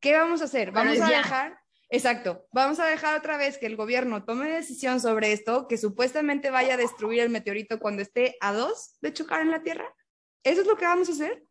¿qué 0.00 0.14
vamos 0.16 0.40
a 0.42 0.46
hacer? 0.46 0.72
Vamos 0.72 1.00
a 1.00 1.10
ya. 1.10 1.18
dejar, 1.18 1.60
exacto, 1.88 2.46
vamos 2.52 2.78
a 2.80 2.86
dejar 2.86 3.18
otra 3.18 3.36
vez 3.36 3.58
que 3.58 3.66
el 3.66 3.76
gobierno 3.76 4.24
tome 4.24 4.50
decisión 4.50 5.00
sobre 5.00 5.32
esto, 5.32 5.66
que 5.68 5.78
supuestamente 5.78 6.50
vaya 6.50 6.74
a 6.74 6.78
destruir 6.78 7.20
el 7.20 7.30
meteorito 7.30 7.78
cuando 7.78 8.02
esté 8.02 8.36
a 8.40 8.52
dos 8.52 8.96
de 9.00 9.12
chocar 9.12 9.42
en 9.42 9.50
la 9.50 9.62
Tierra. 9.62 9.94
¿Eso 10.42 10.62
es 10.62 10.66
lo 10.66 10.76
que 10.76 10.84
vamos 10.84 11.08
a 11.08 11.12
hacer? 11.12 11.42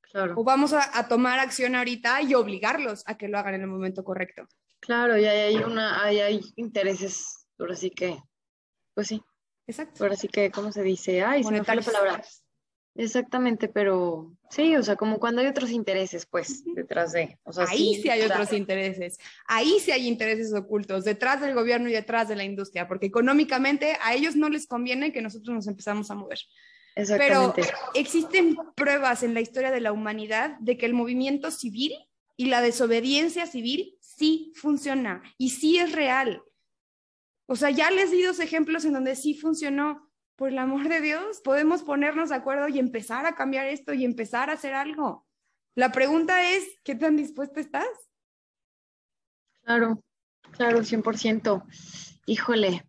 Claro. 0.00 0.34
¿O 0.36 0.44
vamos 0.44 0.72
a, 0.72 0.96
a 0.96 1.08
tomar 1.08 1.38
acción 1.38 1.74
ahorita 1.74 2.22
y 2.22 2.34
obligarlos 2.34 3.02
a 3.06 3.16
que 3.16 3.28
lo 3.28 3.38
hagan 3.38 3.54
en 3.54 3.62
el 3.62 3.66
momento 3.66 4.04
correcto? 4.04 4.46
Claro, 4.80 5.18
y 5.18 5.24
ahí 5.24 5.56
hay 5.56 5.64
una, 5.64 6.04
ahí 6.04 6.20
hay 6.20 6.40
intereses, 6.56 7.46
ahora 7.58 7.74
sí 7.74 7.90
que, 7.90 8.18
pues 8.92 9.08
sí, 9.08 9.22
Exacto. 9.66 10.04
ahora 10.04 10.16
sí 10.16 10.28
que, 10.28 10.50
¿cómo 10.50 10.70
se 10.72 10.82
dice? 10.82 11.22
Ay, 11.22 11.42
se 11.42 11.50
me 11.50 11.64
fue 11.64 11.76
la 11.76 11.82
palabra. 11.82 12.24
Exactamente, 12.96 13.68
pero 13.68 14.36
sí, 14.50 14.76
o 14.76 14.82
sea, 14.82 14.94
como 14.94 15.18
cuando 15.18 15.40
hay 15.40 15.48
otros 15.48 15.70
intereses, 15.70 16.26
pues, 16.26 16.62
detrás 16.74 17.12
de, 17.12 17.38
o 17.42 17.52
sea, 17.52 17.66
Ahí 17.68 18.00
sí 18.00 18.08
hay 18.08 18.20
claro. 18.20 18.42
otros 18.42 18.56
intereses. 18.56 19.18
Ahí 19.46 19.80
sí 19.80 19.90
hay 19.90 20.06
intereses 20.06 20.54
ocultos 20.54 21.04
detrás 21.04 21.40
del 21.40 21.54
gobierno 21.54 21.88
y 21.88 21.92
detrás 21.92 22.28
de 22.28 22.36
la 22.36 22.44
industria, 22.44 22.86
porque 22.86 23.06
económicamente 23.06 23.98
a 24.00 24.14
ellos 24.14 24.36
no 24.36 24.48
les 24.48 24.68
conviene 24.68 25.12
que 25.12 25.22
nosotros 25.22 25.54
nos 25.54 25.66
empezamos 25.66 26.10
a 26.10 26.14
mover. 26.14 26.38
Pero 26.94 27.02
Exactamente. 27.02 27.62
existen 27.94 28.56
pruebas 28.76 29.24
en 29.24 29.34
la 29.34 29.40
historia 29.40 29.72
de 29.72 29.80
la 29.80 29.90
humanidad 29.90 30.56
de 30.60 30.78
que 30.78 30.86
el 30.86 30.94
movimiento 30.94 31.50
civil 31.50 31.92
y 32.36 32.46
la 32.46 32.60
desobediencia 32.60 33.46
civil 33.46 33.98
sí 34.00 34.52
funciona 34.54 35.22
y 35.36 35.50
sí 35.50 35.78
es 35.78 35.90
real. 35.90 36.42
O 37.46 37.56
sea, 37.56 37.70
ya 37.70 37.90
les 37.90 38.12
di 38.12 38.22
dos 38.22 38.38
ejemplos 38.38 38.84
en 38.84 38.92
donde 38.92 39.16
sí 39.16 39.34
funcionó. 39.34 40.08
Por 40.36 40.48
el 40.48 40.58
amor 40.58 40.88
de 40.88 41.00
Dios, 41.00 41.40
podemos 41.42 41.82
ponernos 41.82 42.30
de 42.30 42.34
acuerdo 42.34 42.68
y 42.68 42.78
empezar 42.78 43.24
a 43.26 43.36
cambiar 43.36 43.66
esto 43.66 43.94
y 43.94 44.04
empezar 44.04 44.50
a 44.50 44.54
hacer 44.54 44.74
algo. 44.74 45.26
La 45.76 45.92
pregunta 45.92 46.50
es, 46.52 46.64
¿qué 46.82 46.94
tan 46.94 47.16
dispuesta 47.16 47.60
estás? 47.60 47.86
Claro, 49.62 50.02
claro, 50.52 50.80
100%. 50.80 51.64
Híjole. 52.26 52.84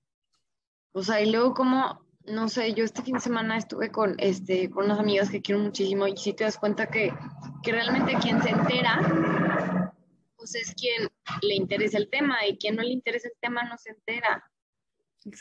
O 0.91 1.03
sea, 1.03 1.21
y 1.21 1.31
luego 1.31 1.53
como, 1.53 2.05
no 2.25 2.49
sé, 2.49 2.73
yo 2.73 2.83
este 2.83 3.03
fin 3.03 3.15
de 3.15 3.21
semana 3.21 3.57
estuve 3.57 3.91
con, 3.91 4.15
este, 4.17 4.69
con 4.69 4.85
unas 4.85 4.99
amigas 4.99 5.29
que 5.29 5.41
quiero 5.41 5.61
muchísimo 5.61 6.07
y 6.07 6.17
sí 6.17 6.33
te 6.33 6.45
das 6.45 6.57
cuenta 6.57 6.87
que, 6.87 7.13
que 7.61 7.71
realmente 7.71 8.15
quien 8.21 8.41
se 8.41 8.49
entera, 8.49 9.91
pues 10.35 10.55
es 10.55 10.73
quien 10.73 11.09
le 11.41 11.55
interesa 11.55 11.97
el 11.97 12.09
tema 12.09 12.45
y 12.47 12.57
quien 12.57 12.75
no 12.75 12.81
le 12.81 12.91
interesa 12.91 13.27
el 13.27 13.37
tema 13.39 13.63
no 13.63 13.77
se 13.77 13.91
entera. 13.91 14.51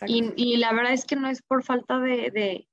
Y, 0.06 0.32
y 0.36 0.56
la 0.56 0.72
verdad 0.72 0.92
es 0.92 1.04
que 1.04 1.16
no 1.16 1.28
es 1.28 1.42
por 1.42 1.62
falta 1.62 1.98
de, 1.98 2.30
de, 2.30 2.68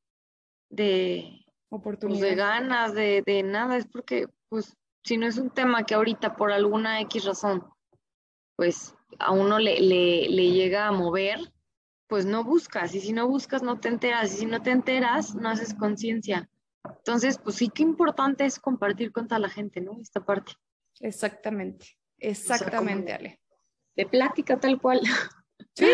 de, 0.70 1.46
pues, 1.70 2.20
de 2.20 2.36
ganas, 2.36 2.94
de, 2.94 3.22
de 3.26 3.44
nada, 3.44 3.78
es 3.78 3.88
porque, 3.88 4.28
pues, 4.50 4.78
si 5.04 5.18
no 5.18 5.28
es 5.28 5.38
un 5.38 5.50
tema 5.50 5.84
que 5.84 5.96
ahorita 5.96 6.36
por 6.36 6.52
alguna 6.52 7.02
X 7.02 7.26
razón, 7.26 7.68
pues 8.56 8.96
a 9.20 9.32
uno 9.32 9.60
le, 9.60 9.82
le, 9.82 10.30
le 10.30 10.52
llega 10.52 10.88
a 10.88 10.92
mover, 10.92 11.40
pues 12.08 12.26
no 12.26 12.44
buscas, 12.44 12.94
y 12.94 13.00
si 13.00 13.14
no 13.14 13.28
buscas 13.28 13.64
no 13.64 13.80
te 13.80 13.88
enteras, 13.88 14.34
y 14.34 14.38
si 14.38 14.46
no 14.46 14.62
te 14.62 14.72
enteras 14.72 15.36
no 15.36 15.50
haces 15.50 15.74
conciencia. 15.74 16.50
Entonces, 16.84 17.38
pues 17.38 17.56
sí 17.56 17.70
que 17.70 17.84
importante 17.84 18.46
es 18.46 18.60
compartir 18.60 19.12
con 19.12 19.28
toda 19.28 19.40
la 19.40 19.50
gente, 19.50 19.82
¿no? 19.82 20.00
Esta 20.02 20.24
parte 20.24 20.54
Exactamente, 21.00 21.98
exactamente, 22.18 23.14
Ale. 23.14 23.40
de 23.96 24.06
plática 24.06 24.60
tal 24.60 24.80
cual. 24.80 25.02
Sí, 25.74 25.88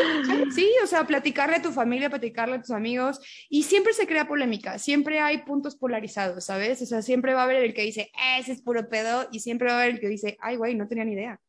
sí, 0.53 0.71
o 0.83 0.87
sea, 0.87 1.05
platicarle 1.05 1.57
a 1.57 1.61
tu 1.61 1.71
familia, 1.71 2.09
platicarle 2.09 2.55
a 2.55 2.61
tus 2.61 2.71
amigos, 2.71 3.19
y 3.49 3.63
siempre 3.63 3.93
se 3.93 4.07
crea 4.07 4.27
polémica, 4.27 4.79
siempre 4.79 5.19
hay 5.19 5.39
puntos 5.39 5.75
polarizados, 5.75 6.45
¿sabes? 6.45 6.81
O 6.81 6.85
sea, 6.85 7.01
siempre 7.01 7.33
va 7.33 7.41
a 7.41 7.43
haber 7.45 7.63
el 7.63 7.73
que 7.73 7.83
dice, 7.83 8.11
ese 8.37 8.51
es 8.53 8.61
puro 8.61 8.89
pedo, 8.89 9.27
y 9.31 9.39
siempre 9.39 9.67
va 9.67 9.75
a 9.75 9.81
haber 9.81 9.95
el 9.95 9.99
que 9.99 10.09
dice, 10.09 10.37
ay, 10.41 10.57
güey, 10.57 10.75
no 10.75 10.87
tenía 10.87 11.05
ni 11.05 11.13
idea, 11.13 11.39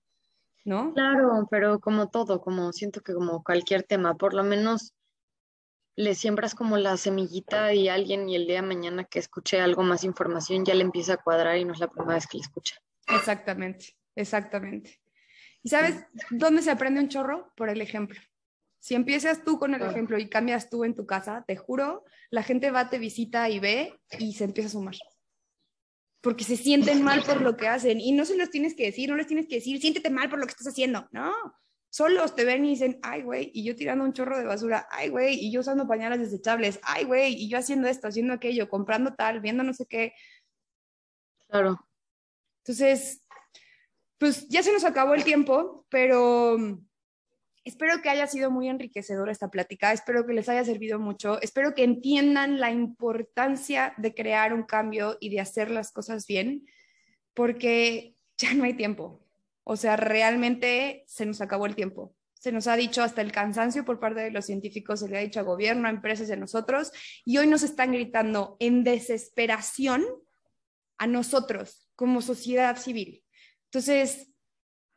¿no? 0.64 0.92
Claro, 0.94 1.46
pero 1.50 1.80
como 1.80 2.08
todo, 2.08 2.40
como 2.40 2.72
siento 2.72 3.00
que 3.00 3.14
como 3.14 3.42
cualquier 3.42 3.82
tema, 3.82 4.14
por 4.14 4.34
lo 4.34 4.44
menos 4.44 4.94
le 5.98 6.14
siembras 6.14 6.54
como 6.54 6.76
la 6.76 6.96
semillita 6.96 7.74
y 7.74 7.88
alguien 7.88 8.28
y 8.28 8.36
el 8.36 8.46
día 8.46 8.62
de 8.62 8.68
mañana 8.68 9.02
que 9.02 9.18
escuche 9.18 9.60
algo 9.60 9.82
más 9.82 10.04
información 10.04 10.64
ya 10.64 10.72
le 10.72 10.82
empieza 10.82 11.14
a 11.14 11.16
cuadrar 11.16 11.58
y 11.58 11.64
no 11.64 11.72
es 11.72 11.80
la 11.80 11.88
primera 11.88 12.14
vez 12.14 12.28
que 12.28 12.38
le 12.38 12.42
escucha. 12.42 12.76
Exactamente, 13.08 13.96
exactamente. 14.14 15.00
¿Y 15.62 15.70
sabes 15.70 16.04
dónde 16.30 16.62
se 16.62 16.70
aprende 16.70 17.00
un 17.00 17.08
chorro? 17.08 17.52
Por 17.56 17.68
el 17.68 17.80
ejemplo. 17.80 18.18
Si 18.78 18.94
empiezas 18.94 19.44
tú 19.44 19.58
con 19.58 19.74
el 19.74 19.82
ejemplo 19.82 20.18
y 20.18 20.28
cambias 20.28 20.70
tú 20.70 20.84
en 20.84 20.94
tu 20.94 21.04
casa, 21.04 21.44
te 21.46 21.56
juro, 21.56 22.04
la 22.30 22.42
gente 22.42 22.70
va, 22.70 22.88
te 22.88 22.98
visita 22.98 23.48
y 23.50 23.58
ve 23.58 23.98
y 24.18 24.34
se 24.34 24.44
empieza 24.44 24.68
a 24.68 24.72
sumar. 24.72 24.94
Porque 26.20 26.44
se 26.44 26.56
sienten 26.56 27.02
mal 27.02 27.22
por 27.22 27.40
lo 27.40 27.56
que 27.56 27.68
hacen 27.68 28.00
y 28.00 28.12
no 28.12 28.24
se 28.24 28.36
los 28.36 28.50
tienes 28.50 28.74
que 28.74 28.84
decir, 28.84 29.08
no 29.10 29.16
les 29.16 29.26
tienes 29.26 29.46
que 29.46 29.56
decir, 29.56 29.80
siéntete 29.80 30.10
mal 30.10 30.30
por 30.30 30.38
lo 30.38 30.46
que 30.46 30.52
estás 30.52 30.68
haciendo. 30.68 31.08
No, 31.10 31.32
solos 31.90 32.34
te 32.34 32.44
ven 32.44 32.64
y 32.64 32.70
dicen, 32.70 32.98
ay, 33.02 33.22
güey, 33.22 33.50
y 33.54 33.64
yo 33.64 33.74
tirando 33.74 34.04
un 34.04 34.12
chorro 34.12 34.38
de 34.38 34.44
basura, 34.44 34.86
ay, 34.90 35.08
güey, 35.08 35.34
y 35.34 35.50
yo 35.50 35.60
usando 35.60 35.86
pañales 35.86 36.20
desechables, 36.20 36.78
ay, 36.82 37.04
güey, 37.04 37.34
y 37.34 37.48
yo 37.48 37.58
haciendo 37.58 37.88
esto, 37.88 38.08
haciendo 38.08 38.34
aquello, 38.34 38.68
comprando 38.68 39.14
tal, 39.14 39.40
viendo 39.40 39.62
no 39.62 39.74
sé 39.74 39.86
qué. 39.86 40.12
Claro, 41.48 41.78
Entonces, 42.58 43.24
pues 44.18 44.48
ya 44.48 44.62
se 44.62 44.72
nos 44.72 44.84
acabó 44.84 45.14
el 45.14 45.24
tiempo, 45.24 45.86
pero 45.88 46.56
mm, 46.58 46.84
espero 47.64 48.02
que 48.02 48.10
haya 48.10 48.26
sido 48.26 48.50
muy 48.50 48.68
enriquecedora 48.68 49.30
esta 49.30 49.50
plática, 49.50 49.92
espero 49.92 50.26
que 50.26 50.32
les 50.32 50.48
haya 50.48 50.64
servido 50.64 50.98
mucho, 50.98 51.40
espero 51.40 51.74
que 51.74 51.84
entiendan 51.84 52.58
la 52.60 52.70
importancia 52.70 53.94
de 53.96 54.14
crear 54.14 54.52
un 54.52 54.64
cambio 54.64 55.16
y 55.20 55.30
de 55.30 55.40
hacer 55.40 55.70
las 55.70 55.92
cosas 55.92 56.26
bien, 56.26 56.66
porque 57.34 58.16
ya 58.36 58.54
no 58.54 58.64
hay 58.64 58.74
tiempo. 58.74 59.24
O 59.64 59.76
sea, 59.76 59.96
realmente 59.96 61.04
se 61.06 61.26
nos 61.26 61.40
acabó 61.40 61.66
el 61.66 61.74
tiempo. 61.74 62.14
Se 62.32 62.52
nos 62.52 62.68
ha 62.68 62.76
dicho 62.76 63.02
hasta 63.02 63.20
el 63.20 63.32
cansancio 63.32 63.84
por 63.84 64.00
parte 64.00 64.20
de 64.20 64.30
los 64.30 64.46
científicos, 64.46 65.00
se 65.00 65.08
le 65.08 65.18
ha 65.18 65.20
dicho 65.20 65.40
a 65.40 65.42
gobierno, 65.42 65.88
a 65.88 65.90
empresas 65.90 66.30
a 66.30 66.36
nosotros, 66.36 66.90
y 67.24 67.36
hoy 67.36 67.48
nos 67.48 67.62
están 67.62 67.92
gritando 67.92 68.56
en 68.60 68.82
desesperación 68.82 70.06
a 70.96 71.06
nosotros 71.06 71.90
como 71.96 72.22
sociedad 72.22 72.76
civil. 72.78 73.24
Entonces, 73.70 74.28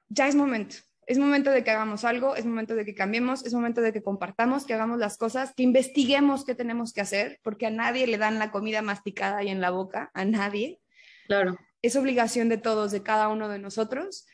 ya 0.10 0.28
es 0.28 0.36
momento. 0.36 0.76
Es 1.08 1.18
momento 1.18 1.52
de 1.52 1.64
que 1.64 1.72
hagamos 1.72 2.06
algo, 2.06 2.36
es 2.36 2.46
momento 2.46 2.76
de 2.76 2.86
que 2.86 2.96
cambiemos, 2.96 3.46
es 3.46 3.54
momento 3.54 3.82
de 3.82 3.92
que 3.92 4.02
compartamos, 4.02 4.66
que 4.66 4.74
hagamos 4.74 5.00
las 5.00 5.18
cosas, 5.18 5.54
que 5.56 5.64
investiguemos 5.64 6.46
qué 6.46 6.56
tenemos 6.56 6.94
que 6.94 7.02
hacer, 7.02 7.40
porque 7.44 7.66
a 7.66 7.72
nadie 7.72 8.08
le 8.08 8.18
dan 8.18 8.40
la 8.40 8.52
comida 8.52 8.82
masticada 8.82 9.44
y 9.44 9.50
en 9.50 9.62
la 9.62 9.72
boca, 9.72 10.12
a 10.14 10.26
nadie. 10.26 10.80
claro. 11.28 11.58
Es 11.82 11.96
obligación 11.96 12.48
de 12.48 12.60
todos, 12.60 12.92
de 12.92 13.02
cada 13.02 13.28
uno 13.28 13.50
de 13.50 13.58
nosotros. 13.58 14.28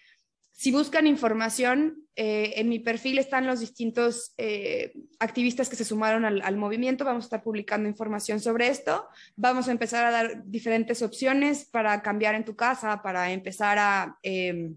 Si 0.60 0.72
buscan 0.72 1.06
información, 1.06 2.08
eh, 2.16 2.54
en 2.56 2.68
mi 2.68 2.80
perfil 2.80 3.20
están 3.20 3.46
los 3.46 3.60
distintos 3.60 4.34
eh, 4.40 4.92
activistas 5.20 5.70
que 5.70 5.76
se 5.76 5.86
sumaron 5.86 6.26
al, 6.26 6.42
al 6.42 6.58
movimiento. 6.58 7.06
Vamos 7.06 7.26
a 7.26 7.28
estar 7.28 7.44
publicando 7.44 7.88
información 7.88 8.40
sobre 8.40 8.68
esto. 8.70 9.08
Vamos 9.36 9.68
a 9.68 9.72
empezar 9.72 10.04
a 10.04 10.10
dar 10.10 10.44
diferentes 10.46 11.04
opciones 11.04 11.66
para 11.66 12.02
cambiar 12.02 12.34
en 12.34 12.44
tu 12.44 12.56
casa, 12.56 13.04
para 13.04 13.32
empezar 13.32 13.78
a, 13.78 14.18
eh, 14.24 14.72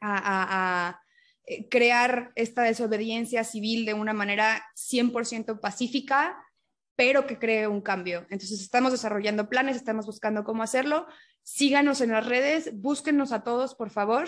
a, 0.00 0.16
a- 0.18 0.88
a, 0.88 1.00
eh, 1.46 1.68
crear 1.68 2.32
esta 2.34 2.62
desobediencia 2.64 3.44
civil 3.44 3.86
de 3.86 3.94
una 3.94 4.12
manera 4.12 4.60
100% 4.74 5.60
pacífica, 5.60 6.36
pero 6.96 7.28
que 7.28 7.38
cree 7.38 7.68
un 7.68 7.80
cambio. 7.80 8.26
Entonces 8.28 8.60
estamos 8.60 8.90
desarrollando 8.90 9.48
planes, 9.48 9.76
estamos 9.76 10.04
buscando 10.06 10.42
cómo 10.42 10.64
hacerlo. 10.64 11.06
Síganos 11.44 12.00
en 12.00 12.10
las 12.10 12.26
redes, 12.26 12.72
búsquennos 12.74 13.30
a 13.30 13.44
todos, 13.44 13.76
por 13.76 13.90
favor. 13.90 14.26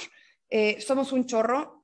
Eh, 0.55 0.83
somos 0.83 1.12
un 1.12 1.25
chorro, 1.25 1.83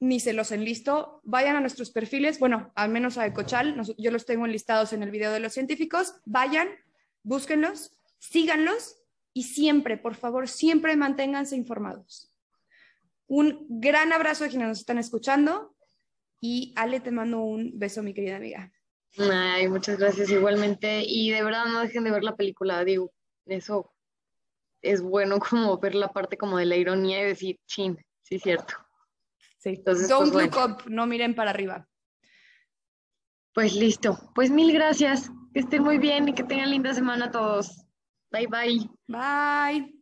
ni 0.00 0.18
se 0.18 0.32
los 0.32 0.50
enlisto. 0.50 1.20
Vayan 1.24 1.56
a 1.56 1.60
nuestros 1.60 1.90
perfiles, 1.90 2.38
bueno, 2.38 2.72
al 2.74 2.88
menos 2.88 3.18
a 3.18 3.26
Ecochal, 3.26 3.76
nos- 3.76 3.94
yo 3.98 4.10
los 4.10 4.24
tengo 4.24 4.46
enlistados 4.46 4.94
en 4.94 5.02
el 5.02 5.10
video 5.10 5.30
de 5.30 5.40
los 5.40 5.52
científicos. 5.52 6.14
Vayan, 6.24 6.68
búsquenlos, 7.22 7.92
síganlos 8.18 8.96
y 9.34 9.42
siempre, 9.42 9.98
por 9.98 10.14
favor, 10.14 10.48
siempre 10.48 10.96
manténganse 10.96 11.54
informados. 11.54 12.32
Un 13.26 13.66
gran 13.68 14.10
abrazo 14.14 14.44
a 14.46 14.48
quienes 14.48 14.68
nos 14.68 14.78
están 14.78 14.96
escuchando 14.96 15.74
y 16.40 16.72
Ale, 16.76 17.00
te 17.00 17.10
mando 17.10 17.40
un 17.42 17.78
beso, 17.78 18.02
mi 18.02 18.14
querida 18.14 18.36
amiga. 18.36 18.72
Ay, 19.18 19.68
muchas 19.68 19.98
gracias 19.98 20.30
igualmente. 20.30 21.02
Y 21.06 21.30
de 21.30 21.42
verdad 21.42 21.66
no 21.66 21.80
dejen 21.80 22.04
de 22.04 22.10
ver 22.12 22.24
la 22.24 22.36
película, 22.36 22.82
digo, 22.86 23.12
eso 23.44 23.92
es 24.82 25.02
bueno 25.02 25.38
como 25.50 25.78
ver 25.78 25.94
la 25.94 26.08
parte 26.08 26.36
como 26.36 26.58
de 26.58 26.66
la 26.66 26.76
ironía 26.76 27.20
y 27.20 27.26
decir, 27.26 27.56
chin, 27.66 27.98
sí 28.22 28.38
cierto. 28.38 28.74
Sí. 29.58 29.70
Entonces, 29.70 30.08
Don't 30.08 30.32
pues, 30.32 30.46
look 30.46 30.64
up, 30.64 30.82
no 30.88 31.06
miren 31.06 31.34
para 31.34 31.50
arriba. 31.50 31.88
Pues 33.54 33.74
listo, 33.74 34.16
pues 34.34 34.50
mil 34.50 34.72
gracias, 34.72 35.30
que 35.52 35.60
estén 35.60 35.82
muy 35.82 35.98
bien 35.98 36.28
y 36.28 36.34
que 36.34 36.44
tengan 36.44 36.70
linda 36.70 36.94
semana 36.94 37.30
todos. 37.30 37.84
Bye 38.30 38.46
bye. 38.46 38.88
Bye. 39.08 39.97